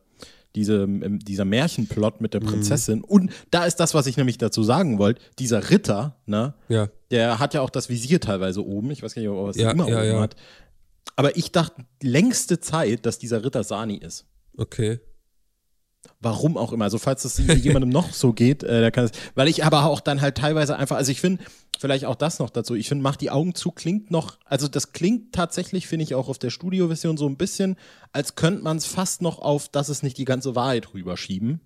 diese, 0.58 0.84
ähm, 0.84 1.20
dieser 1.20 1.46
Märchenplot 1.46 2.20
mit 2.20 2.34
der 2.34 2.42
Mhm. 2.42 2.48
Prinzessin. 2.48 3.04
Und 3.04 3.32
da 3.52 3.66
ist 3.66 3.76
das, 3.78 3.94
was 3.94 4.08
ich 4.08 4.18
nämlich 4.18 4.38
dazu 4.38 4.64
sagen 4.64 4.98
wollte, 4.98 5.22
dieser 5.40 5.70
Ritter, 5.70 6.18
ne, 6.26 6.54
Ja. 6.68 6.90
der 7.12 7.40
hat 7.40 7.54
ja 7.54 7.62
auch 7.62 7.70
das 7.70 7.88
Visier 7.90 8.20
teilweise 8.20 8.66
oben. 8.66 8.90
Ich 8.92 9.04
weiß 9.04 9.14
gar 9.16 9.22
nicht, 9.22 9.30
ob 9.30 9.46
er 9.46 9.50
es 9.52 9.56
Ja, 9.58 9.72
immer 9.72 9.88
ja, 9.88 9.98
oben 10.00 10.08
ja. 10.08 10.20
hat. 10.22 10.36
Aber 11.16 11.38
ich 11.38 11.52
dachte 11.52 11.84
längste 12.02 12.60
Zeit, 12.60 13.06
dass 13.06 13.18
dieser 13.20 13.44
Ritter 13.46 13.64
Sani 13.64 13.96
ist. 13.98 14.26
Okay. 14.58 15.00
Warum 16.20 16.58
auch 16.58 16.72
immer. 16.72 16.86
Also 16.86 16.98
falls 16.98 17.24
das 17.24 17.38
jemandem 17.63 17.89
noch 17.89 18.12
so 18.13 18.34
geht, 18.34 18.63
äh, 18.63 18.82
der 18.82 18.92
kann 18.92 19.06
es. 19.06 19.12
Weil 19.36 19.48
ich 19.48 19.63
aber 19.63 19.86
auch 19.86 20.00
dann 20.00 20.22
halt 20.22 20.38
teilweise 20.38 20.77
einfach, 20.77 20.96
also 20.96 21.12
ich 21.12 21.22
finde, 21.22 21.44
vielleicht 21.80 22.06
auch 22.06 22.16
das 22.16 22.39
noch 22.39 22.50
dazu, 22.50 22.75
ich 22.75 22.89
finde, 22.89 23.04
mach 23.04 23.16
die 23.16 23.30
Augen 23.30 23.54
zu 23.56 23.72
klingt 23.72 24.10
noch, 24.10 24.38
also 24.46 24.68
das 24.68 24.94
klingt 24.94 25.34
tatsächlich, 25.34 25.88
finde 25.88 26.04
ich, 26.04 26.16
auch 26.16 26.27
auf 26.27 26.39
der 26.39 26.50
Studioversion 26.50 27.18
so 27.18 27.27
ein 27.27 27.38
bisschen, 27.38 27.75
als 28.13 28.36
könnte 28.36 28.63
man 28.63 28.77
es 28.77 28.86
fast 28.86 29.22
noch 29.22 29.39
auf, 29.39 29.70
das 29.70 29.89
ist 29.89 30.04
nicht 30.04 30.18
die 30.18 30.25
ganze 30.25 30.56
Wahrheit 30.56 30.94
rüberschieben. 30.94 31.62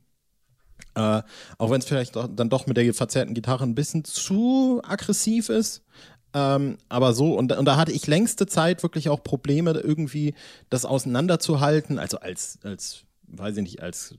Äh, 0.96 1.22
auch 1.58 1.70
wenn 1.70 1.80
es 1.80 1.86
vielleicht 1.86 2.16
doch, 2.16 2.28
dann 2.28 2.50
doch 2.50 2.68
mit 2.68 2.76
der 2.76 2.94
verzerrten 2.94 3.34
Gitarre 3.34 3.64
ein 3.64 3.76
bisschen 3.76 4.04
zu 4.04 4.82
aggressiv 4.84 5.50
ist. 5.50 5.84
Ähm, 6.34 6.78
aber 6.90 7.14
so, 7.14 7.36
und, 7.38 7.52
und 7.52 7.66
da 7.66 7.78
hatte 7.78 7.92
ich 7.92 8.08
längste 8.08 8.48
Zeit 8.48 8.84
wirklich 8.84 9.10
auch 9.10 9.24
Probleme, 9.24 9.72
irgendwie 9.72 10.34
das 10.70 10.86
auseinanderzuhalten. 10.86 12.00
Also 12.00 12.20
als, 12.20 12.60
als, 12.64 13.04
weiß 13.38 13.58
ich 13.58 13.64
nicht, 13.64 13.82
als 13.82 14.16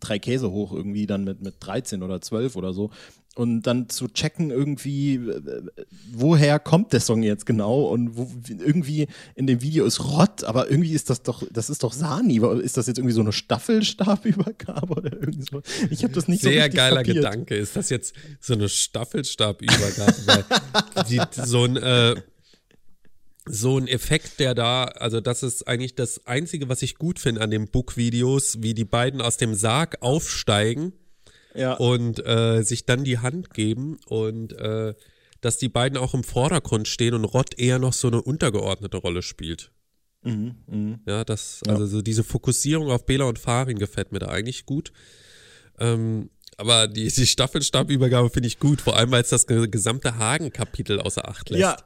drei 0.00 0.18
Käse 0.18 0.50
hoch 0.50 0.72
irgendwie 0.72 1.06
dann 1.06 1.24
mit, 1.24 1.40
mit 1.42 1.54
13 1.60 2.02
oder 2.02 2.20
12 2.20 2.56
oder 2.56 2.72
so. 2.72 2.90
Und 3.34 3.64
dann 3.64 3.90
zu 3.90 4.08
checken 4.08 4.50
irgendwie, 4.50 5.16
äh, 5.16 5.62
woher 6.10 6.58
kommt 6.58 6.94
der 6.94 7.00
Song 7.00 7.22
jetzt 7.22 7.44
genau 7.44 7.82
und 7.84 8.16
wo, 8.16 8.30
wie- 8.44 8.54
irgendwie 8.54 9.08
in 9.34 9.46
dem 9.46 9.60
Video 9.60 9.84
ist 9.84 10.00
Rott, 10.02 10.42
aber 10.44 10.70
irgendwie 10.70 10.92
ist 10.94 11.10
das 11.10 11.22
doch, 11.22 11.42
das 11.52 11.68
ist 11.68 11.82
doch 11.82 11.92
Sani. 11.92 12.40
Ist 12.62 12.78
das 12.78 12.86
jetzt 12.86 12.96
irgendwie 12.96 13.12
so 13.12 13.20
eine 13.20 13.32
Staffelstabübergabe 13.32 14.94
oder 14.94 15.12
irgend 15.12 15.46
so? 15.50 15.60
Ich 15.90 16.02
habe 16.02 16.14
das 16.14 16.28
nicht 16.28 16.42
so 16.42 16.48
Sehr 16.48 16.70
geiler 16.70 16.96
kapiert. 17.02 17.16
Gedanke. 17.16 17.56
Ist 17.56 17.76
das 17.76 17.90
jetzt 17.90 18.14
so 18.40 18.54
eine 18.54 18.70
Staffelstabübergabe? 18.70 20.14
Weil 20.26 21.04
die, 21.04 21.20
so 21.32 21.64
ein 21.64 21.76
äh, 21.76 22.14
so 23.48 23.78
ein 23.78 23.86
Effekt, 23.88 24.40
der 24.40 24.54
da, 24.54 24.84
also 24.84 25.20
das 25.20 25.42
ist 25.42 25.68
eigentlich 25.68 25.94
das 25.94 26.26
Einzige, 26.26 26.68
was 26.68 26.82
ich 26.82 26.96
gut 26.96 27.18
finde 27.18 27.40
an 27.40 27.50
den 27.50 27.68
Book-Videos, 27.68 28.62
wie 28.62 28.74
die 28.74 28.84
beiden 28.84 29.20
aus 29.20 29.36
dem 29.36 29.54
Sarg 29.54 29.98
aufsteigen 30.02 30.92
Ja. 31.54 31.74
und 31.74 32.24
äh, 32.26 32.62
sich 32.62 32.86
dann 32.86 33.04
die 33.04 33.18
Hand 33.18 33.54
geben 33.54 33.98
und 34.06 34.52
äh, 34.54 34.94
dass 35.40 35.58
die 35.58 35.68
beiden 35.68 35.96
auch 35.98 36.12
im 36.14 36.24
Vordergrund 36.24 36.88
stehen 36.88 37.14
und 37.14 37.24
Rott 37.24 37.58
eher 37.58 37.78
noch 37.78 37.92
so 37.92 38.08
eine 38.08 38.20
untergeordnete 38.22 38.96
Rolle 38.96 39.22
spielt. 39.22 39.70
Mhm, 40.22 41.00
Ja, 41.06 41.22
das, 41.24 41.60
also 41.68 41.86
so 41.86 42.02
diese 42.02 42.24
Fokussierung 42.24 42.90
auf 42.90 43.06
Bela 43.06 43.26
und 43.26 43.38
Farin 43.38 43.78
gefällt 43.78 44.10
mir 44.10 44.18
da 44.18 44.26
eigentlich 44.26 44.66
gut. 44.66 44.92
Ähm, 45.78 46.30
aber 46.56 46.88
die, 46.88 47.06
die 47.06 47.26
Staffelstabübergabe 47.26 48.30
finde 48.30 48.48
ich 48.48 48.58
gut, 48.58 48.80
vor 48.80 48.96
allem 48.96 49.10
weil 49.12 49.22
es 49.22 49.28
das 49.28 49.46
ge- 49.46 49.68
gesamte 49.68 50.16
Hagen-Kapitel 50.16 50.98
außer 51.00 51.28
Acht 51.28 51.50
lässt. 51.50 51.60
Ja, 51.60 51.76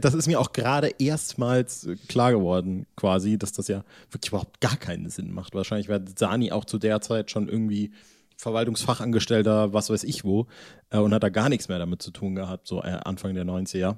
das 0.00 0.14
ist 0.14 0.26
mir 0.26 0.40
auch 0.40 0.52
gerade 0.52 0.94
erstmals 0.98 1.86
äh, 1.86 1.96
klar 2.08 2.32
geworden, 2.32 2.86
quasi, 2.96 3.38
dass 3.38 3.52
das 3.52 3.68
ja 3.68 3.84
wirklich 4.10 4.30
überhaupt 4.30 4.60
gar 4.60 4.76
keinen 4.76 5.10
Sinn 5.10 5.32
macht. 5.32 5.54
Wahrscheinlich 5.54 5.88
war 5.88 6.00
Sani 6.16 6.50
auch 6.52 6.64
zu 6.64 6.78
der 6.78 7.00
Zeit 7.00 7.30
schon 7.30 7.48
irgendwie 7.48 7.92
Verwaltungsfachangestellter, 8.36 9.72
was 9.72 9.90
weiß 9.90 10.04
ich 10.04 10.24
wo, 10.24 10.46
äh, 10.90 10.98
und 10.98 11.14
hat 11.14 11.22
da 11.22 11.28
gar 11.28 11.48
nichts 11.48 11.68
mehr 11.68 11.78
damit 11.78 12.02
zu 12.02 12.10
tun 12.10 12.34
gehabt, 12.34 12.66
so 12.66 12.82
äh, 12.82 12.98
Anfang 13.04 13.34
der 13.34 13.44
90er. 13.44 13.96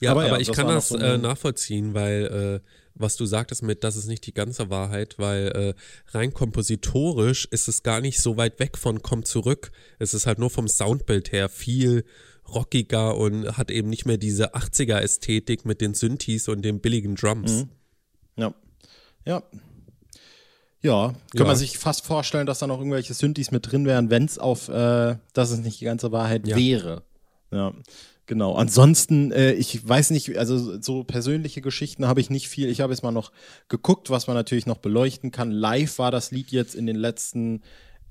Ja, 0.00 0.10
Aber 0.10 0.22
aber, 0.22 0.34
ja, 0.34 0.38
ich 0.38 0.48
das 0.48 0.56
kann 0.56 0.68
das 0.68 0.88
so 0.88 0.98
äh, 0.98 1.18
nachvollziehen, 1.18 1.94
weil 1.94 2.60
äh, 2.62 2.68
was 2.94 3.16
du 3.16 3.26
sagtest 3.26 3.62
mit, 3.62 3.82
das 3.82 3.96
ist 3.96 4.06
nicht 4.06 4.26
die 4.26 4.34
ganze 4.34 4.70
Wahrheit, 4.70 5.18
weil 5.18 5.48
äh, 5.48 6.16
rein 6.16 6.32
kompositorisch 6.32 7.46
ist 7.50 7.66
es 7.66 7.82
gar 7.82 8.00
nicht 8.00 8.20
so 8.20 8.36
weit 8.36 8.60
weg 8.60 8.78
von 8.78 9.02
Komm 9.02 9.24
zurück. 9.24 9.72
Es 9.98 10.14
ist 10.14 10.26
halt 10.26 10.38
nur 10.38 10.50
vom 10.50 10.68
Soundbild 10.68 11.32
her 11.32 11.48
viel 11.48 12.04
rockiger 12.48 13.16
und 13.16 13.56
hat 13.56 13.70
eben 13.70 13.88
nicht 13.88 14.06
mehr 14.06 14.16
diese 14.18 14.54
80er-Ästhetik 14.54 15.64
mit 15.64 15.80
den 15.80 15.94
Synthes 15.94 16.48
und 16.48 16.62
den 16.62 16.80
billigen 16.80 17.14
Drums. 17.16 17.66
Ja. 18.36 18.54
Ja. 19.26 19.42
Ja, 20.82 21.08
kann 21.32 21.40
Ja. 21.40 21.44
man 21.46 21.56
sich 21.56 21.78
fast 21.78 22.04
vorstellen, 22.04 22.46
dass 22.46 22.58
da 22.58 22.66
noch 22.66 22.78
irgendwelche 22.78 23.14
Synthes 23.14 23.50
mit 23.50 23.70
drin 23.70 23.86
wären, 23.86 24.10
wenn 24.10 24.26
es 24.26 24.38
auf, 24.38 24.68
äh, 24.68 25.16
dass 25.32 25.50
es 25.50 25.58
nicht 25.60 25.80
die 25.80 25.86
ganze 25.86 26.12
Wahrheit 26.12 26.46
Ja. 26.46 26.56
wäre. 26.56 27.02
Ja, 27.50 27.72
genau. 28.26 28.54
Ansonsten, 28.54 29.32
äh, 29.32 29.52
ich 29.52 29.86
weiß 29.88 30.10
nicht, 30.10 30.36
also 30.36 30.78
so 30.82 31.02
persönliche 31.04 31.62
Geschichten 31.62 32.06
habe 32.06 32.20
ich 32.20 32.28
nicht 32.28 32.48
viel. 32.50 32.68
Ich 32.68 32.82
habe 32.82 32.92
jetzt 32.92 33.02
mal 33.02 33.12
noch 33.12 33.32
geguckt, 33.68 34.10
was 34.10 34.26
man 34.26 34.36
natürlich 34.36 34.66
noch 34.66 34.76
beleuchten 34.78 35.30
kann. 35.30 35.50
Live 35.52 35.98
war 35.98 36.10
das 36.10 36.30
Lied 36.32 36.50
jetzt 36.50 36.74
in 36.74 36.84
den 36.86 36.96
letzten 36.96 37.62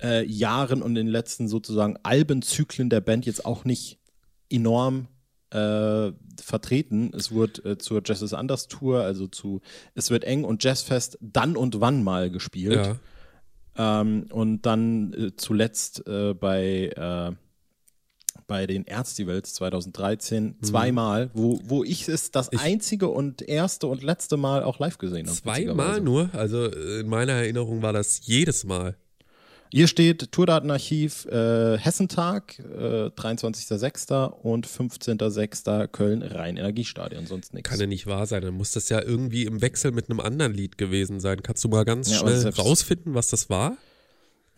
äh, 0.02 0.26
Jahren 0.26 0.82
und 0.82 0.90
in 0.96 1.06
den 1.06 1.12
letzten 1.12 1.46
sozusagen 1.46 1.96
Albenzyklen 2.02 2.90
der 2.90 3.00
Band 3.00 3.24
jetzt 3.26 3.46
auch 3.46 3.64
nicht 3.64 4.00
enorm 4.54 5.08
äh, 5.50 6.12
vertreten. 6.42 7.12
Es 7.14 7.32
wird 7.32 7.64
äh, 7.64 7.78
zur 7.78 8.02
Jazz 8.04 8.22
is 8.22 8.34
Anders 8.34 8.68
Tour, 8.68 9.02
also 9.02 9.26
zu 9.26 9.60
Es 9.94 10.10
wird 10.10 10.24
eng 10.24 10.44
und 10.44 10.62
Jazzfest 10.64 11.18
dann 11.20 11.56
und 11.56 11.80
wann 11.80 12.02
mal 12.02 12.30
gespielt. 12.30 12.98
Ja. 13.76 14.00
Ähm, 14.00 14.26
und 14.30 14.62
dann 14.62 15.12
äh, 15.14 15.36
zuletzt 15.36 16.06
äh, 16.06 16.34
bei, 16.34 16.90
äh, 16.96 17.32
bei 18.46 18.66
den 18.66 18.86
Erztivals 18.86 19.54
2013 19.54 20.56
zweimal, 20.62 21.30
wo, 21.34 21.60
wo 21.64 21.82
ich 21.84 22.08
es 22.08 22.30
das 22.30 22.50
einzige 22.50 23.08
und 23.08 23.42
erste 23.42 23.86
und 23.86 24.02
letzte 24.02 24.36
Mal 24.36 24.62
auch 24.62 24.78
live 24.78 24.98
gesehen 24.98 25.26
habe. 25.26 25.36
Zweimal 25.36 26.00
nur, 26.00 26.30
also 26.34 26.66
äh, 26.66 27.00
in 27.00 27.08
meiner 27.08 27.32
Erinnerung 27.32 27.82
war 27.82 27.92
das 27.92 28.20
jedes 28.24 28.64
Mal. 28.64 28.96
Hier 29.74 29.88
steht 29.88 30.30
Tourdatenarchiv 30.30 31.26
äh, 31.26 31.76
Hessentag, 31.78 32.60
äh, 32.60 33.06
23.06. 33.10 34.30
und 34.30 34.68
15.06. 34.68 35.88
Köln 35.88 36.22
Rhein-Energiestadion, 36.22 37.26
sonst 37.26 37.54
nichts. 37.54 37.68
Kann 37.68 37.80
ja 37.80 37.86
nicht 37.88 38.06
wahr 38.06 38.24
sein, 38.26 38.42
dann 38.42 38.54
muss 38.54 38.70
das 38.70 38.88
ja 38.88 39.02
irgendwie 39.02 39.42
im 39.42 39.62
Wechsel 39.62 39.90
mit 39.90 40.08
einem 40.08 40.20
anderen 40.20 40.54
Lied 40.54 40.78
gewesen 40.78 41.18
sein. 41.18 41.42
Kannst 41.42 41.64
du 41.64 41.68
mal 41.68 41.84
ganz 41.84 42.08
Ja, 42.08 42.18
schnell 42.18 42.48
rausfinden, 42.50 43.14
was 43.14 43.30
das 43.30 43.50
war? 43.50 43.76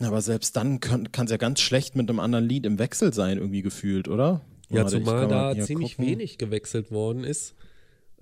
Aber 0.01 0.21
selbst 0.21 0.55
dann 0.55 0.81
kann 0.81 1.09
es 1.15 1.31
ja 1.31 1.39
ganz 1.39 1.61
schlecht 1.61 1.97
mit 1.97 2.11
einem 2.11 2.21
anderen 2.21 2.47
Lied 2.47 2.67
im 2.67 2.79
Wechsel 2.79 3.15
sein, 3.15 3.39
irgendwie 3.39 3.63
gefühlt, 3.63 4.09
oder? 4.09 4.43
Ja, 4.69 4.83
Warte, 4.83 4.99
zumal 4.99 5.29
da 5.29 5.59
ziemlich 5.59 5.97
gucken. 5.97 6.11
wenig 6.11 6.37
gewechselt 6.37 6.91
worden 6.91 7.25
ist. 7.25 7.55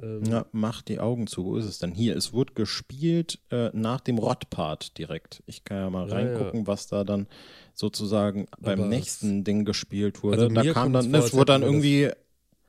Ja, 0.00 0.46
macht 0.50 0.88
die 0.88 0.98
Augen 0.98 1.26
zu. 1.26 1.44
Wo 1.44 1.56
ist 1.56 1.66
es 1.66 1.78
denn? 1.78 1.92
Hier, 1.92 2.16
es 2.16 2.32
wurde 2.32 2.54
gespielt 2.54 3.38
äh, 3.50 3.70
nach 3.72 4.00
dem 4.00 4.18
Rott-Part 4.18 4.98
direkt. 4.98 5.42
Ich 5.46 5.62
kann 5.62 5.76
ja 5.76 5.90
mal 5.90 6.08
Ja, 6.08 6.14
reingucken, 6.14 6.66
was 6.66 6.88
da 6.88 7.04
dann 7.04 7.28
sozusagen 7.74 8.46
beim 8.58 8.80
Aber 8.80 8.88
nächsten 8.88 9.44
Ding 9.44 9.64
gespielt 9.64 10.22
wurde. 10.22 10.42
Also 10.42 10.48
da 10.54 10.72
kam 10.72 10.92
dann, 10.92 11.10
vor, 11.10 11.24
es 11.24 11.32
wurde 11.32 11.46
dann 11.46 11.62
irgendwie 11.62 12.10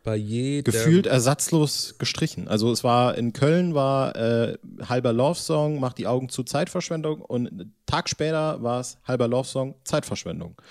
gefühlt 0.06 1.08
ersatzlos 1.08 1.96
gestrichen. 1.98 2.48
Also 2.48 2.72
es 2.72 2.84
war 2.84 3.18
in 3.18 3.34
Köln 3.34 3.74
war 3.74 4.16
äh, 4.16 4.58
halber 4.84 5.12
Love 5.12 5.40
Song, 5.40 5.80
macht 5.80 5.98
die 5.98 6.06
Augen 6.06 6.30
zu 6.30 6.44
Zeitverschwendung 6.44 7.22
und 7.22 7.48
einen 7.48 7.76
Tag 7.88 8.08
später 8.08 8.62
war 8.62 8.80
es 8.82 9.00
halber 9.04 9.28
Love 9.28 9.48
Song, 9.48 9.76
Zeitverschwendung. 9.84 10.62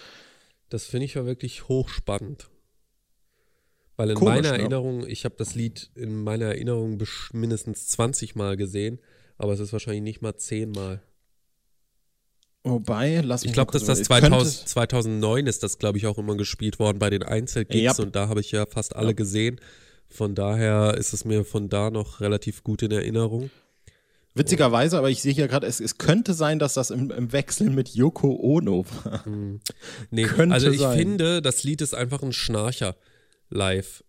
Das 0.69 0.87
finde 0.87 1.07
ich 1.07 1.15
ja 1.15 1.27
wirklich 1.27 1.69
hochspannend. 1.69 2.49
Weil 3.97 4.11
in 4.11 4.17
Komisch, 4.17 4.35
meiner 4.35 4.53
ne? 4.53 4.59
Erinnerung, 4.59 5.07
ich 5.07 5.25
habe 5.25 5.37
das 5.39 5.55
Lied 5.55 5.91
in 5.95 6.23
meiner 6.25 6.47
Erinnerung 6.47 7.01
mindestens 7.33 7.87
20 7.89 8.35
Mal 8.35 8.57
gesehen, 8.57 8.99
aber 9.39 9.53
es 9.53 9.61
ist 9.61 9.73
wahrscheinlich 9.73 10.03
nicht 10.03 10.21
mal 10.23 10.37
10 10.37 10.71
Mal. 10.73 11.01
Wobei, 12.65 13.21
lass 13.23 13.43
mich 13.43 13.51
Ich 13.51 13.55
glaube, 13.55 13.73
dass 13.73 13.85
das 13.85 14.01
überlegen. 14.01 14.29
2000, 14.33 14.69
2009 14.69 15.47
ist 15.47 15.63
das, 15.63 15.79
glaube 15.79 15.99
ich, 15.99 16.07
auch 16.07 16.17
immer 16.17 16.37
gespielt 16.37 16.79
worden 16.79 16.99
bei 16.99 17.11
den 17.11 17.23
Einzelgigs 17.23 17.99
Yep. 17.99 18.07
und 18.07 18.17
da 18.17 18.29
habe 18.29 18.41
ich 18.41 18.51
ja 18.53 18.65
fast 18.67 18.97
alle 18.97 19.09
Ja. 19.09 19.13
gesehen. 19.13 19.61
Von 20.09 20.35
daher 20.35 20.95
ist 20.97 21.13
es 21.13 21.25
mir 21.25 21.45
von 21.45 21.69
da 21.69 21.91
noch 21.91 22.21
relativ 22.21 22.65
gut 22.65 22.83
in 22.83 22.91
Erinnerung. 22.91 23.51
Witzigerweise, 24.35 24.99
aber 24.99 25.11
ich 25.11 25.23
sehe 25.23 25.33
hier 25.33 25.47
gerade, 25.47 25.67
es, 25.67 25.79
es 25.79 25.99
könnte 25.99 26.35
sein, 26.35 26.59
dass 26.59 26.75
das 26.75 26.91
im, 26.91 27.11
im 27.11 27.33
Wechsel 27.33 27.71
mit 27.71 27.91
Yoko 27.91 28.35
Ono 28.43 28.85
war. 29.05 29.25
Nee, 30.11 30.25
Könnte 30.25 30.55
also 30.55 30.71
ich 30.71 30.81
sein. 30.81 30.99
finde, 30.99 31.43
das 31.43 31.63
Lied 31.65 31.81
ist 31.83 31.95
einfach 31.95 32.23
ein 32.23 32.33
Schnarcher 32.33 32.97
live. 33.51 34.05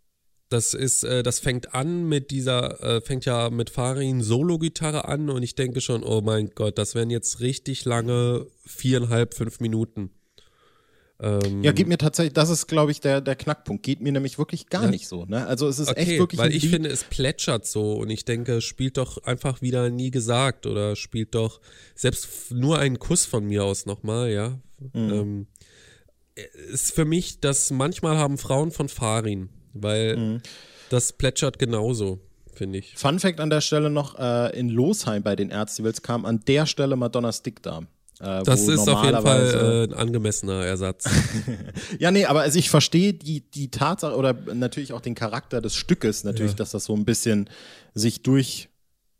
Das 0.49 0.73
ist, 0.73 1.03
äh, 1.03 1.23
das 1.23 1.39
fängt 1.39 1.73
an 1.73 2.07
mit 2.07 2.29
dieser, 2.31 2.81
äh, 2.83 3.01
fängt 3.01 3.25
ja 3.25 3.49
mit 3.49 3.69
Farin 3.71 4.21
Solo-Gitarre 4.21 5.05
an 5.05 5.29
und 5.29 5.41
ich 5.43 5.55
denke 5.55 5.81
schon, 5.81 6.03
oh 6.03 6.21
mein 6.21 6.51
Gott, 6.53 6.77
das 6.77 6.93
wären 6.93 7.09
jetzt 7.09 7.39
richtig 7.39 7.83
lange 7.85 8.45
viereinhalb, 8.65 9.33
fünf 9.33 9.59
Minuten. 9.59 10.11
Ähm, 11.19 11.63
Ja, 11.63 11.71
geht 11.71 11.87
mir 11.87 11.97
tatsächlich, 11.97 12.33
das 12.33 12.49
ist, 12.49 12.67
glaube 12.67 12.91
ich, 12.91 12.99
der, 12.99 13.21
der 13.21 13.35
Knackpunkt. 13.35 13.83
Geht 13.83 14.01
mir 14.01 14.11
nämlich 14.11 14.37
wirklich 14.37 14.67
gar 14.67 14.83
Ja. 14.83 14.91
nicht 14.91 15.07
so. 15.07 15.25
Ne? 15.25 15.47
Also 15.47 15.67
es 15.67 15.79
ist 15.79 15.89
okay, 15.89 16.01
echt 16.01 16.19
wirklich 16.19 16.39
weil 16.39 16.53
ich 16.53 16.63
Lied, 16.63 16.71
finde, 16.73 16.89
es 16.89 17.05
plätschert 17.05 17.65
so 17.65 17.93
und 17.93 18.09
ich 18.09 18.25
denke, 18.25 18.61
spielt 18.61 18.97
doch 18.97 19.23
einfach 19.23 19.61
wieder 19.61 19.89
nie 19.89 20.11
gesagt 20.11 20.65
oder 20.67 20.95
spielt 20.95 21.33
doch 21.33 21.59
selbst 21.95 22.51
nur 22.51 22.77
einen 22.79 22.99
Kuss 22.99 23.25
von 23.25 23.45
mir 23.45 23.63
aus 23.63 23.85
nochmal, 23.85 24.29
ja. 24.29 24.59
Mhm. 24.93 25.13
Ähm, 25.13 25.47
ist 26.71 26.93
für 26.93 27.05
mich, 27.05 27.39
dass 27.39 27.71
manchmal 27.71 28.17
haben 28.17 28.37
Frauen 28.37 28.71
von 28.71 28.89
Farin, 28.89 29.49
weil 29.73 30.17
Mhm. 30.17 30.41
das 30.89 31.13
plätschert 31.13 31.59
genauso, 31.59 32.19
finde 32.53 32.79
ich. 32.79 32.93
Fun 32.95 33.19
Fact 33.19 33.39
an 33.39 33.49
der 33.49 33.61
Stelle 33.61 33.89
noch: 33.89 34.17
äh, 34.19 34.57
In 34.59 34.69
Losheim 34.69 35.23
bei 35.23 35.35
den 35.35 35.49
Erztivils 35.49 36.01
kam 36.01 36.25
an 36.25 36.41
der 36.47 36.65
Stelle 36.65 36.95
Madonnas 36.95 37.41
Dickdarm. 37.41 37.87
Äh, 38.21 38.43
das 38.43 38.67
ist 38.67 38.87
auf 38.87 39.03
jeden 39.03 39.21
Fall 39.21 39.87
äh, 39.89 39.91
ein 39.91 39.93
angemessener 39.93 40.63
Ersatz. 40.65 41.05
ja, 41.99 42.11
nee, 42.11 42.25
aber 42.25 42.41
also 42.41 42.57
ich 42.57 42.69
verstehe 42.69 43.13
die, 43.13 43.41
die 43.41 43.69
Tatsache 43.71 44.15
oder 44.15 44.33
natürlich 44.53 44.93
auch 44.93 45.01
den 45.01 45.15
Charakter 45.15 45.59
des 45.61 45.75
Stückes, 45.75 46.23
natürlich, 46.23 46.51
ja. 46.51 46.57
dass 46.57 46.71
das 46.71 46.85
so 46.85 46.95
ein 46.95 47.03
bisschen 47.03 47.49
sich 47.93 48.23
durch 48.23 48.69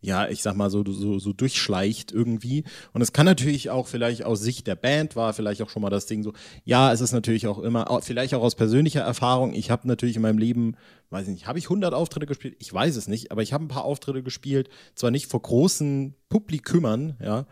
ja, 0.06 0.30
ich 0.30 0.44
sag 0.44 0.56
mal 0.56 0.70
so, 0.70 0.84
so, 0.86 1.18
so 1.18 1.34
durchschleicht 1.34 2.12
irgendwie. 2.12 2.64
Und 2.94 3.02
es 3.02 3.12
kann 3.12 3.26
natürlich 3.26 3.72
auch 3.72 3.88
vielleicht 3.88 4.24
aus 4.24 4.40
Sicht 4.40 4.68
der 4.68 4.76
Band 4.76 5.16
war 5.16 5.34
vielleicht 5.34 5.62
auch 5.64 5.70
schon 5.70 5.82
mal 5.82 5.90
das 5.90 6.06
Ding 6.06 6.22
so, 6.22 6.34
ja, 6.64 6.94
es 6.94 7.02
ist 7.02 7.12
natürlich 7.12 7.48
auch 7.48 7.60
immer, 7.60 8.00
vielleicht 8.04 8.36
auch 8.36 8.44
aus 8.44 8.56
persönlicher 8.56 9.02
Erfahrung, 9.02 9.54
ich 9.54 9.72
habe 9.72 9.88
natürlich 9.88 10.16
in 10.16 10.22
meinem 10.22 10.38
Leben, 10.38 10.76
weiß 11.10 11.28
ich 11.28 11.34
nicht, 11.34 11.48
habe 11.48 11.58
ich 11.58 11.66
100 11.66 11.94
Auftritte 11.94 12.28
gespielt? 12.28 12.56
Ich 12.60 12.72
weiß 12.72 12.96
es 12.96 13.08
nicht, 13.08 13.32
aber 13.32 13.42
ich 13.42 13.52
habe 13.52 13.66
ein 13.66 13.70
paar 13.70 13.86
Auftritte 13.86 14.22
gespielt, 14.22 14.70
zwar 14.94 15.10
nicht 15.10 15.30
vor 15.30 15.42
großen 15.42 16.14
Publikümern, 16.30 17.16
ja, 17.20 17.46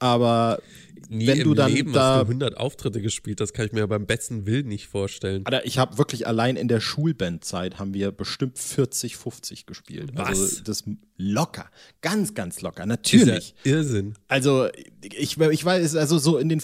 aber 0.00 0.58
Nie 1.12 1.26
wenn 1.26 1.42
du 1.42 1.54
dann 1.54 1.72
Leben 1.72 1.92
da 1.92 2.18
hast 2.18 2.22
du 2.22 2.26
100 2.28 2.56
Auftritte 2.56 3.02
gespielt, 3.02 3.40
das 3.40 3.52
kann 3.52 3.66
ich 3.66 3.72
mir 3.72 3.84
beim 3.88 4.06
besten 4.06 4.46
Willen 4.46 4.68
nicht 4.68 4.86
vorstellen. 4.86 5.44
Alter, 5.44 5.66
ich 5.66 5.76
habe 5.76 5.98
wirklich 5.98 6.28
allein 6.28 6.54
in 6.54 6.68
der 6.68 6.80
Schulbandzeit 6.80 7.80
haben 7.80 7.94
wir 7.94 8.12
bestimmt 8.12 8.60
40, 8.60 9.16
50 9.16 9.66
gespielt. 9.66 10.12
Was? 10.14 10.28
Also 10.28 10.62
das 10.62 10.84
locker, 11.16 11.68
ganz, 12.00 12.34
ganz 12.34 12.60
locker, 12.60 12.86
natürlich. 12.86 13.56
Ja 13.64 13.72
Irrsinn. 13.72 14.14
Also 14.28 14.68
ich, 15.02 15.36
ich 15.36 15.64
weiß, 15.64 15.96
also 15.96 16.18
so 16.18 16.38
in 16.38 16.48
den 16.48 16.62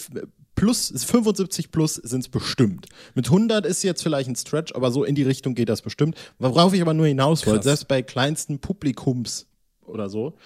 plus 0.55 0.93
75 0.95 1.69
plus 1.71 1.95
sind 1.95 2.21
es 2.21 2.29
bestimmt. 2.29 2.87
Mit 3.15 3.27
100 3.27 3.65
ist 3.65 3.83
jetzt 3.83 4.01
vielleicht 4.01 4.29
ein 4.29 4.35
Stretch, 4.37 4.73
aber 4.73 4.91
so 4.91 5.03
in 5.03 5.15
die 5.15 5.23
Richtung 5.23 5.55
geht 5.55 5.67
das 5.67 5.81
bestimmt. 5.81 6.15
Worauf 6.39 6.73
ich 6.73 6.81
aber 6.81 6.93
nur 6.93 7.07
hinaus 7.07 7.45
wollte, 7.45 7.65
selbst 7.65 7.89
bei 7.89 8.01
kleinsten 8.01 8.59
Publikums 8.59 9.45
oder 9.81 10.09
so, 10.09 10.37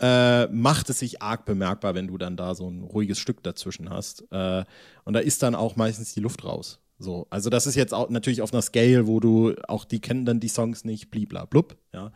äh, 0.00 0.46
macht 0.46 0.90
es 0.90 0.98
sich 0.98 1.22
arg 1.22 1.44
bemerkbar, 1.44 1.94
wenn 1.94 2.08
du 2.08 2.18
dann 2.18 2.36
da 2.36 2.54
so 2.54 2.68
ein 2.68 2.82
ruhiges 2.82 3.18
Stück 3.18 3.42
dazwischen 3.42 3.90
hast. 3.90 4.24
Äh, 4.30 4.64
und 5.04 5.12
da 5.12 5.20
ist 5.20 5.42
dann 5.42 5.54
auch 5.54 5.76
meistens 5.76 6.14
die 6.14 6.20
Luft 6.20 6.44
raus. 6.44 6.80
So, 6.98 7.26
also 7.30 7.48
das 7.48 7.66
ist 7.66 7.76
jetzt 7.76 7.94
auch 7.94 8.10
natürlich 8.10 8.42
auf 8.42 8.52
einer 8.52 8.60
Scale, 8.60 9.06
wo 9.06 9.20
du 9.20 9.54
auch 9.68 9.86
die 9.86 10.00
kennen 10.00 10.26
dann 10.26 10.38
die 10.38 10.48
Songs 10.48 10.84
nicht, 10.84 11.10
blibla 11.10 11.46
blub, 11.46 11.76
ja. 11.94 12.12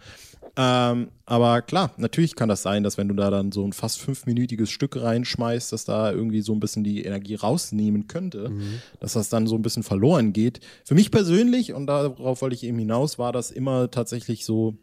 Ähm, 0.57 1.09
aber 1.27 1.62
klar, 1.62 1.92
natürlich 1.97 2.37
kann 2.37 2.49
das 2.49 2.62
sein, 2.62 2.85
dass 2.85 2.97
wenn 2.97 3.09
du 3.09 3.14
da 3.14 3.31
dann 3.31 3.51
so 3.51 3.64
ein 3.64 3.73
fast 3.73 4.01
fünfminütiges 4.01 4.70
Stück 4.70 5.01
reinschmeißt, 5.01 5.73
dass 5.73 5.85
da 5.85 6.12
irgendwie 6.12 6.42
so 6.42 6.53
ein 6.53 6.61
bisschen 6.61 6.85
die 6.85 7.03
Energie 7.03 7.35
rausnehmen 7.35 8.07
könnte, 8.07 8.51
mhm. 8.51 8.81
dass 9.01 9.14
das 9.14 9.31
dann 9.31 9.47
so 9.47 9.57
ein 9.57 9.62
bisschen 9.62 9.83
verloren 9.83 10.33
geht. 10.33 10.61
Für 10.85 10.94
mich 10.94 11.11
persönlich, 11.11 11.73
und 11.73 11.87
darauf 11.87 12.42
wollte 12.42 12.55
ich 12.55 12.62
eben 12.62 12.79
hinaus, 12.79 13.18
war 13.18 13.33
das 13.33 13.51
immer 13.51 13.90
tatsächlich 13.90 14.44
so, 14.44 14.77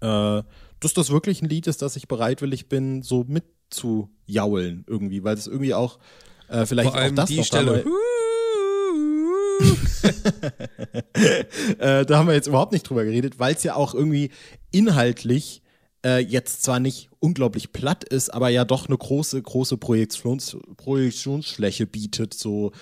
äh, 0.00 0.42
dass 0.80 0.94
das 0.94 1.10
wirklich 1.10 1.42
ein 1.42 1.48
Lied 1.48 1.66
ist, 1.66 1.82
das 1.82 1.96
ich 1.96 2.08
bereitwillig 2.08 2.68
bin, 2.68 3.02
so 3.02 3.24
mitzujaulen 3.28 4.84
irgendwie, 4.86 5.22
weil 5.24 5.36
es 5.36 5.46
irgendwie 5.46 5.74
auch 5.74 5.98
äh, 6.48 6.66
vielleicht 6.66 6.90
Vor 6.90 6.98
allem 6.98 7.12
auch 7.12 7.16
das 7.16 7.28
die 7.28 7.36
noch 7.36 7.44
Stelle. 7.44 7.84
äh, 11.78 12.06
da 12.06 12.18
haben 12.18 12.26
wir 12.26 12.34
jetzt 12.34 12.48
überhaupt 12.48 12.72
nicht 12.72 12.88
drüber 12.88 13.04
geredet, 13.04 13.38
weil 13.38 13.54
es 13.54 13.62
ja 13.62 13.74
auch 13.74 13.94
irgendwie 13.94 14.30
inhaltlich 14.70 15.62
äh, 16.04 16.18
jetzt 16.18 16.62
zwar 16.62 16.80
nicht 16.80 17.10
unglaublich 17.18 17.72
platt 17.72 18.04
ist, 18.04 18.32
aber 18.32 18.48
ja 18.48 18.64
doch 18.64 18.88
eine 18.88 18.96
große, 18.96 19.40
große 19.40 19.76
Projektions 19.76 20.56
Projektionsfläche 20.76 21.86
bietet, 21.86 22.34
so 22.34 22.72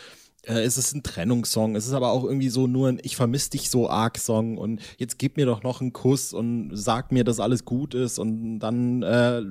äh, 0.49 0.63
es 0.63 0.79
ist 0.79 0.95
ein 0.95 1.03
Trennungssong, 1.03 1.77
es 1.77 1.87
ist 1.87 1.93
aber 1.93 2.11
auch 2.11 2.25
irgendwie 2.25 2.49
so 2.49 2.67
nur 2.67 2.89
ein 2.89 2.99
Ich 3.03 3.17
vermiss 3.17 3.51
dich 3.51 3.71
so 3.71 3.89
arg 3.89 4.19
Song 4.19 4.57
und 4.57 4.81
jetzt 4.97 5.19
gib 5.19 5.37
mir 5.37 5.47
doch 5.47 5.63
noch 5.63 5.81
einen 5.81 5.93
Kuss 5.93 6.33
und 6.33 6.71
sag 6.73 7.13
mir, 7.13 7.25
dass 7.25 7.41
alles 7.41 7.65
gut 7.65 7.95
ist 7.95 8.19
und 8.19 8.59
dann 8.59 9.03
äh, 9.03 9.43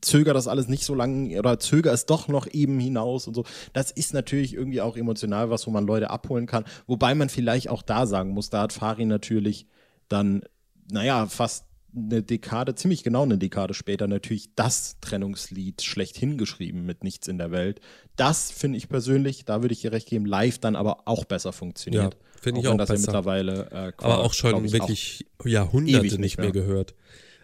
zöger 0.00 0.32
das 0.34 0.48
alles 0.48 0.68
nicht 0.68 0.84
so 0.84 0.94
lange 0.94 1.38
oder 1.38 1.58
zöger 1.58 1.92
es 1.92 2.06
doch 2.06 2.28
noch 2.28 2.46
eben 2.52 2.78
hinaus 2.78 3.26
und 3.26 3.34
so. 3.34 3.44
Das 3.72 3.90
ist 3.90 4.14
natürlich 4.14 4.54
irgendwie 4.54 4.80
auch 4.80 4.96
emotional 4.96 5.50
was, 5.50 5.66
wo 5.66 5.70
man 5.70 5.86
Leute 5.86 6.10
abholen 6.10 6.46
kann. 6.46 6.64
Wobei 6.86 7.14
man 7.14 7.28
vielleicht 7.28 7.68
auch 7.68 7.82
da 7.82 8.06
sagen 8.06 8.30
muss, 8.30 8.50
da 8.50 8.62
hat 8.62 8.72
Farin 8.72 9.08
natürlich 9.08 9.66
dann, 10.08 10.42
naja, 10.90 11.26
fast 11.26 11.65
eine 11.96 12.22
Dekade, 12.22 12.74
ziemlich 12.74 13.02
genau 13.02 13.22
eine 13.22 13.38
Dekade 13.38 13.74
später 13.74 14.06
natürlich 14.06 14.54
das 14.54 14.96
Trennungslied 15.00 15.82
schlechthin 15.82 16.36
geschrieben 16.36 16.84
mit 16.84 17.02
Nichts 17.02 17.26
in 17.26 17.38
der 17.38 17.50
Welt. 17.50 17.80
Das 18.16 18.50
finde 18.50 18.78
ich 18.78 18.88
persönlich, 18.88 19.44
da 19.44 19.62
würde 19.62 19.72
ich 19.72 19.80
dir 19.80 19.92
recht 19.92 20.08
geben, 20.08 20.26
live 20.26 20.58
dann 20.58 20.76
aber 20.76 21.08
auch 21.08 21.24
besser 21.24 21.52
funktioniert. 21.52 22.14
Ja, 22.14 22.40
finde 22.40 22.60
ich 22.60 22.68
auch, 22.68 22.74
auch 22.74 22.78
das 22.78 22.90
besser. 22.90 23.06
Mittlerweile, 23.06 23.70
äh, 23.70 23.92
aber 23.96 24.18
auch 24.18 24.34
schon 24.34 24.72
wirklich 24.72 25.26
auch 25.38 25.46
Jahrhunderte 25.46 26.20
nicht 26.20 26.36
mehr, 26.36 26.46
mehr 26.46 26.52
gehört. 26.52 26.94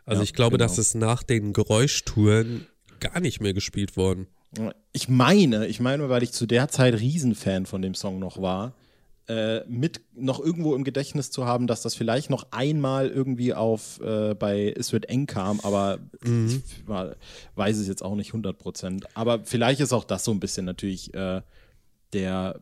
Also 0.05 0.21
ja, 0.21 0.25
ich 0.25 0.35
glaube, 0.35 0.59
genau. 0.59 0.69
dass 0.69 0.79
es 0.79 0.95
nach 0.95 1.23
den 1.23 1.53
Geräuschtouren 1.53 2.67
gar 3.01 3.21
nicht 3.21 3.41
mehr 3.41 3.55
gespielt 3.55 3.97
worden. 3.97 4.27
Ich 4.93 5.09
meine, 5.09 5.67
ich 5.67 5.81
meine, 5.81 6.09
weil 6.09 6.23
ich 6.23 6.33
zu 6.33 6.47
der 6.47 6.69
Zeit 6.69 6.95
Riesenfan 6.95 7.65
von 7.67 7.81
dem 7.81 7.95
Song 7.95 8.19
noch 8.19 8.41
war, 8.41 8.75
äh, 9.29 9.61
mit 9.67 10.01
noch 10.15 10.41
irgendwo 10.41 10.75
im 10.75 10.85
Gedächtnis 10.85 11.31
zu 11.31 11.47
haben, 11.47 11.67
dass 11.67 11.83
das 11.83 11.95
vielleicht 11.95 12.29
noch 12.29 12.49
einmal 12.51 13.09
irgendwie 13.09 13.55
auf 13.55 14.01
äh, 14.01 14.35
bei 14.35 14.75
Es 14.77 14.93
wird 14.93 15.09
eng 15.09 15.27
kam, 15.27 15.61
aber 15.61 15.99
mhm. 16.23 16.49
ich 16.49 16.89
war, 16.89 17.17
weiß 17.55 17.79
es 17.79 17.89
jetzt 17.89 18.03
auch 18.03 18.15
nicht 18.15 18.31
100 18.31 18.59
Prozent. 18.59 19.07
Aber 19.17 19.45
vielleicht 19.45 19.81
ist 19.81 19.93
auch 19.93 20.05
das 20.05 20.25
so 20.25 20.33
ein 20.33 20.41
bisschen 20.41 20.67
natürlich 20.67 21.15
äh, 21.15 21.43
der, 22.13 22.61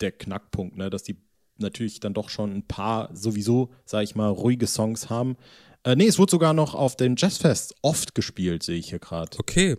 der 0.00 0.12
Knackpunkt, 0.12 0.76
ne? 0.76 0.90
dass 0.90 1.02
die 1.02 1.16
natürlich 1.56 2.00
dann 2.00 2.14
doch 2.14 2.28
schon 2.28 2.52
ein 2.52 2.66
paar 2.66 3.08
sowieso, 3.14 3.70
sag 3.84 4.04
ich 4.04 4.14
mal, 4.14 4.28
ruhige 4.28 4.66
Songs 4.66 5.08
haben. 5.08 5.36
Äh, 5.84 5.96
nee, 5.96 6.06
es 6.06 6.18
wurde 6.18 6.32
sogar 6.32 6.52
noch 6.52 6.74
auf 6.74 6.96
den 6.96 7.16
Jazzfest 7.16 7.74
oft 7.82 8.14
gespielt, 8.14 8.62
sehe 8.62 8.78
ich 8.78 8.90
hier 8.90 8.98
gerade. 8.98 9.38
Okay. 9.38 9.76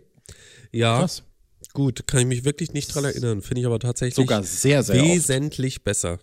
Ja. 0.72 1.00
Krass. 1.00 1.24
Gut, 1.76 2.08
kann 2.08 2.22
ich 2.22 2.26
mich 2.26 2.46
wirklich 2.46 2.72
nicht 2.72 2.96
dran 2.96 3.04
erinnern. 3.04 3.42
Finde 3.42 3.60
ich 3.60 3.68
aber 3.68 3.80
tatsächlich 3.80 4.16
sogar 4.16 4.44
sehr, 4.44 4.82
sehr 4.82 5.04
wesentlich 5.04 5.76
oft. 5.78 5.84
besser. 5.84 6.20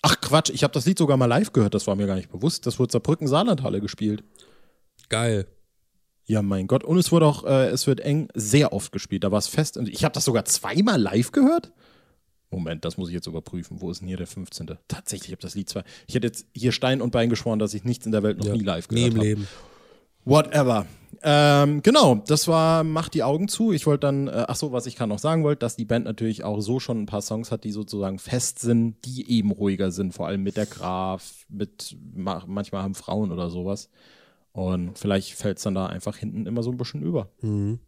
Ach 0.00 0.18
Quatsch, 0.20 0.50
ich 0.50 0.64
habe 0.64 0.72
das 0.72 0.86
Lied 0.86 0.98
sogar 0.98 1.18
mal 1.18 1.26
live 1.26 1.52
gehört, 1.52 1.74
das 1.74 1.86
war 1.86 1.94
mir 1.94 2.06
gar 2.06 2.14
nicht 2.14 2.30
bewusst. 2.30 2.66
Das 2.66 2.78
wurde 2.78 2.90
Saarbrücken 2.90 3.28
Saarlandhalle 3.28 3.82
gespielt. 3.82 4.24
Geil. 5.10 5.46
Ja, 6.24 6.40
mein 6.40 6.66
Gott. 6.68 6.84
Und 6.84 6.96
es 6.96 7.12
wurde 7.12 7.26
auch, 7.26 7.44
äh, 7.44 7.68
es 7.68 7.86
wird 7.86 8.00
eng 8.00 8.28
sehr 8.34 8.72
oft 8.72 8.92
gespielt. 8.92 9.24
Da 9.24 9.30
war 9.30 9.38
es 9.38 9.46
fest. 9.46 9.78
Ich 9.86 10.04
habe 10.04 10.14
das 10.14 10.24
sogar 10.24 10.46
zweimal 10.46 11.00
live 11.00 11.30
gehört. 11.32 11.72
Moment, 12.50 12.86
das 12.86 12.96
muss 12.96 13.10
ich 13.10 13.14
jetzt 13.14 13.26
überprüfen. 13.26 13.82
Wo 13.82 13.90
ist 13.90 14.00
denn 14.00 14.08
hier 14.08 14.16
der 14.16 14.26
15.? 14.26 14.78
Tatsächlich, 14.88 15.28
ich 15.28 15.32
habe 15.32 15.42
das 15.42 15.54
Lied 15.54 15.68
zwei. 15.68 15.84
Ich 16.06 16.14
hätte 16.14 16.26
jetzt 16.26 16.46
hier 16.54 16.72
Stein 16.72 17.02
und 17.02 17.10
Bein 17.10 17.28
geschworen, 17.28 17.58
dass 17.58 17.74
ich 17.74 17.84
nichts 17.84 18.06
in 18.06 18.12
der 18.12 18.22
Welt 18.22 18.38
noch 18.38 18.46
ja, 18.46 18.54
nie 18.54 18.62
live 18.62 18.88
gehört 18.88 19.10
habe. 19.10 19.18
Nie 19.18 19.20
im 19.20 19.26
Leben. 19.26 19.48
Whatever. 20.28 20.86
Ähm, 21.22 21.82
genau, 21.82 22.16
das 22.26 22.46
war 22.48 22.84
Macht 22.84 23.14
die 23.14 23.22
Augen 23.22 23.48
zu. 23.48 23.72
Ich 23.72 23.86
wollte 23.86 24.00
dann, 24.00 24.28
äh, 24.28 24.44
ach 24.46 24.56
so, 24.56 24.72
was 24.72 24.84
ich 24.84 24.94
gerade 24.94 25.08
noch 25.08 25.18
sagen 25.18 25.42
wollte, 25.42 25.60
dass 25.60 25.74
die 25.74 25.86
Band 25.86 26.04
natürlich 26.04 26.44
auch 26.44 26.60
so 26.60 26.78
schon 26.80 27.00
ein 27.00 27.06
paar 27.06 27.22
Songs 27.22 27.50
hat, 27.50 27.64
die 27.64 27.72
sozusagen 27.72 28.18
fest 28.18 28.58
sind, 28.58 29.04
die 29.06 29.30
eben 29.30 29.50
ruhiger 29.50 29.90
sind, 29.90 30.12
vor 30.12 30.26
allem 30.26 30.42
mit 30.42 30.56
der 30.56 30.66
Graf, 30.66 31.46
mit 31.48 31.96
manchmal 32.14 32.82
haben 32.82 32.94
Frauen 32.94 33.32
oder 33.32 33.48
sowas. 33.48 33.88
Und 34.52 34.98
vielleicht 34.98 35.32
fällt 35.32 35.56
es 35.56 35.64
dann 35.64 35.74
da 35.74 35.86
einfach 35.86 36.16
hinten 36.16 36.46
immer 36.46 36.62
so 36.62 36.70
ein 36.70 36.76
bisschen 36.76 37.02
über. 37.02 37.30
Mhm. 37.40 37.80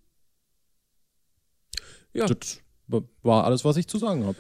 Ja. 2.15 2.27
Das 2.27 2.61
war 3.23 3.45
alles, 3.45 3.65
was 3.65 3.77
ich 3.77 3.87
zu 3.87 3.99
sagen 3.99 4.25
habe. 4.25 4.39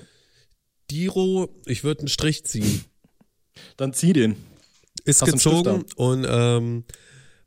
Diro, 0.91 1.51
ich 1.67 1.85
würde 1.85 2.01
einen 2.01 2.09
Strich 2.09 2.45
ziehen. 2.45 2.85
dann 3.77 3.93
zieh 3.93 4.15
den. 4.15 4.37
Ist 5.05 5.23
Hast 5.23 5.33
gezogen 5.33 5.85
und 5.97 6.27
ähm, 6.29 6.85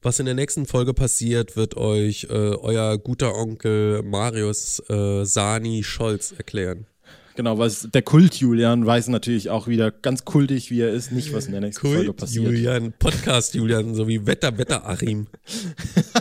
was 0.04 0.20
in 0.20 0.26
der 0.26 0.36
nächsten 0.36 0.66
Folge 0.66 0.94
passiert, 0.94 1.56
wird 1.56 1.78
euch 1.78 2.28
äh, 2.30 2.34
euer 2.34 2.98
guter 2.98 3.36
Onkel 3.36 4.04
Marius 4.04 4.82
äh, 4.89 5.24
Sani 5.26 5.84
Scholz 5.84 6.34
erklären. 6.38 6.88
Genau, 7.36 7.58
was 7.58 7.88
der 7.92 8.04
Kult 8.04 8.36
Julian 8.36 8.86
weiß 8.86 9.08
natürlich 9.08 9.50
auch 9.50 9.68
wieder 9.68 9.89
ganz 9.89 10.24
kultig, 10.24 10.70
wie 10.70 10.82
er 10.82 10.92
ist, 10.92 11.12
nicht 11.12 11.34
was 11.34 11.48
in 11.48 11.54
der 11.54 11.62
nächsten 11.62 11.82
Kult 11.82 11.96
Folge 11.96 12.13
passiert. 12.13 12.46
Julian, 12.46 12.94
Podcast 13.00 13.56
Julian, 13.56 13.96
so 13.96 14.08
wie 14.08 14.28
Wetter 14.28 14.56
Wetter 14.58 14.88
Achim. 14.88 15.26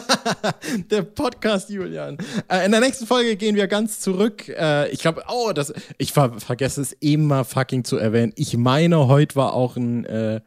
der 0.90 1.02
Podcast 1.02 1.68
Julian. 1.68 2.16
Äh, 2.48 2.64
in 2.64 2.72
der 2.72 2.80
nächsten 2.80 3.06
Folge 3.06 3.36
gehen 3.36 3.56
wir 3.56 3.66
ganz 3.66 4.00
zurück. 4.00 4.48
Äh, 4.48 4.88
ich 4.90 5.00
glaube, 5.00 5.24
oh, 5.28 5.52
das, 5.52 5.74
ich 5.98 6.12
ver 6.12 6.40
vergesse 6.40 6.80
es 6.80 6.92
immer 7.00 7.44
fucking 7.44 7.84
zu 7.84 7.98
erwähnen. 7.98 8.32
Ich 8.36 8.56
meine, 8.56 9.08
heute 9.08 9.36
war 9.36 9.52
auch 9.52 9.76
ein 9.76 10.06
äh, 10.06 10.40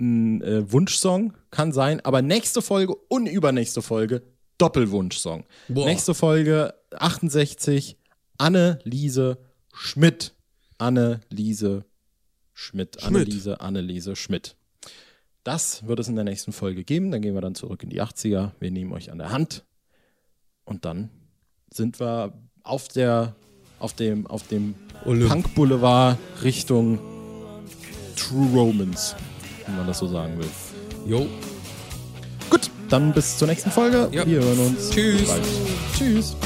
ein 0.00 0.42
äh, 0.42 0.70
Wunschsong, 0.70 1.34
kann 1.50 1.72
sein, 1.72 2.00
aber 2.04 2.22
nächste 2.22 2.62
Folge 2.62 2.94
und 2.94 3.26
übernächste 3.26 3.82
Folge 3.82 4.22
Doppelwunschsong. 4.58 5.44
Boah. 5.68 5.86
Nächste 5.86 6.14
Folge 6.14 6.74
68 6.92 7.96
Anne-Liese 8.38 9.38
Schmidt. 9.72 10.34
Anne-Liese 10.78 11.84
Schmidt. 12.52 13.02
Anne-Liese, 13.02 13.60
Anne-Liese 13.60 14.16
Schmidt. 14.16 14.56
Das 15.44 15.86
wird 15.86 16.00
es 16.00 16.08
in 16.08 16.16
der 16.16 16.24
nächsten 16.24 16.52
Folge 16.52 16.84
geben. 16.84 17.10
Dann 17.10 17.22
gehen 17.22 17.34
wir 17.34 17.40
dann 17.40 17.54
zurück 17.54 17.82
in 17.82 17.90
die 17.90 18.02
80er. 18.02 18.52
Wir 18.58 18.70
nehmen 18.70 18.92
euch 18.92 19.10
an 19.10 19.18
der 19.18 19.30
Hand. 19.30 19.64
Und 20.64 20.84
dann 20.84 21.10
sind 21.70 22.00
wir 22.00 22.34
auf 22.62 22.88
der 22.88 23.34
auf 23.78 23.92
dem, 23.92 24.26
auf 24.26 24.46
dem 24.48 24.74
Punk 25.04 25.54
Boulevard 25.54 26.18
Richtung 26.42 26.98
True 28.16 28.48
Romans 28.52 29.14
wenn 29.68 29.76
man 29.76 29.86
das 29.86 29.98
so 29.98 30.06
sagen 30.06 30.38
will. 30.38 30.48
Jo. 31.06 31.26
Gut, 32.50 32.70
dann 32.88 33.12
bis 33.12 33.38
zur 33.38 33.48
nächsten 33.48 33.70
Folge. 33.70 34.08
Ja. 34.12 34.26
Wir 34.26 34.40
hören 34.40 34.58
uns. 34.58 34.90
Tschüss. 34.90 35.28
Bald. 35.28 35.42
Tschüss. 35.96 36.36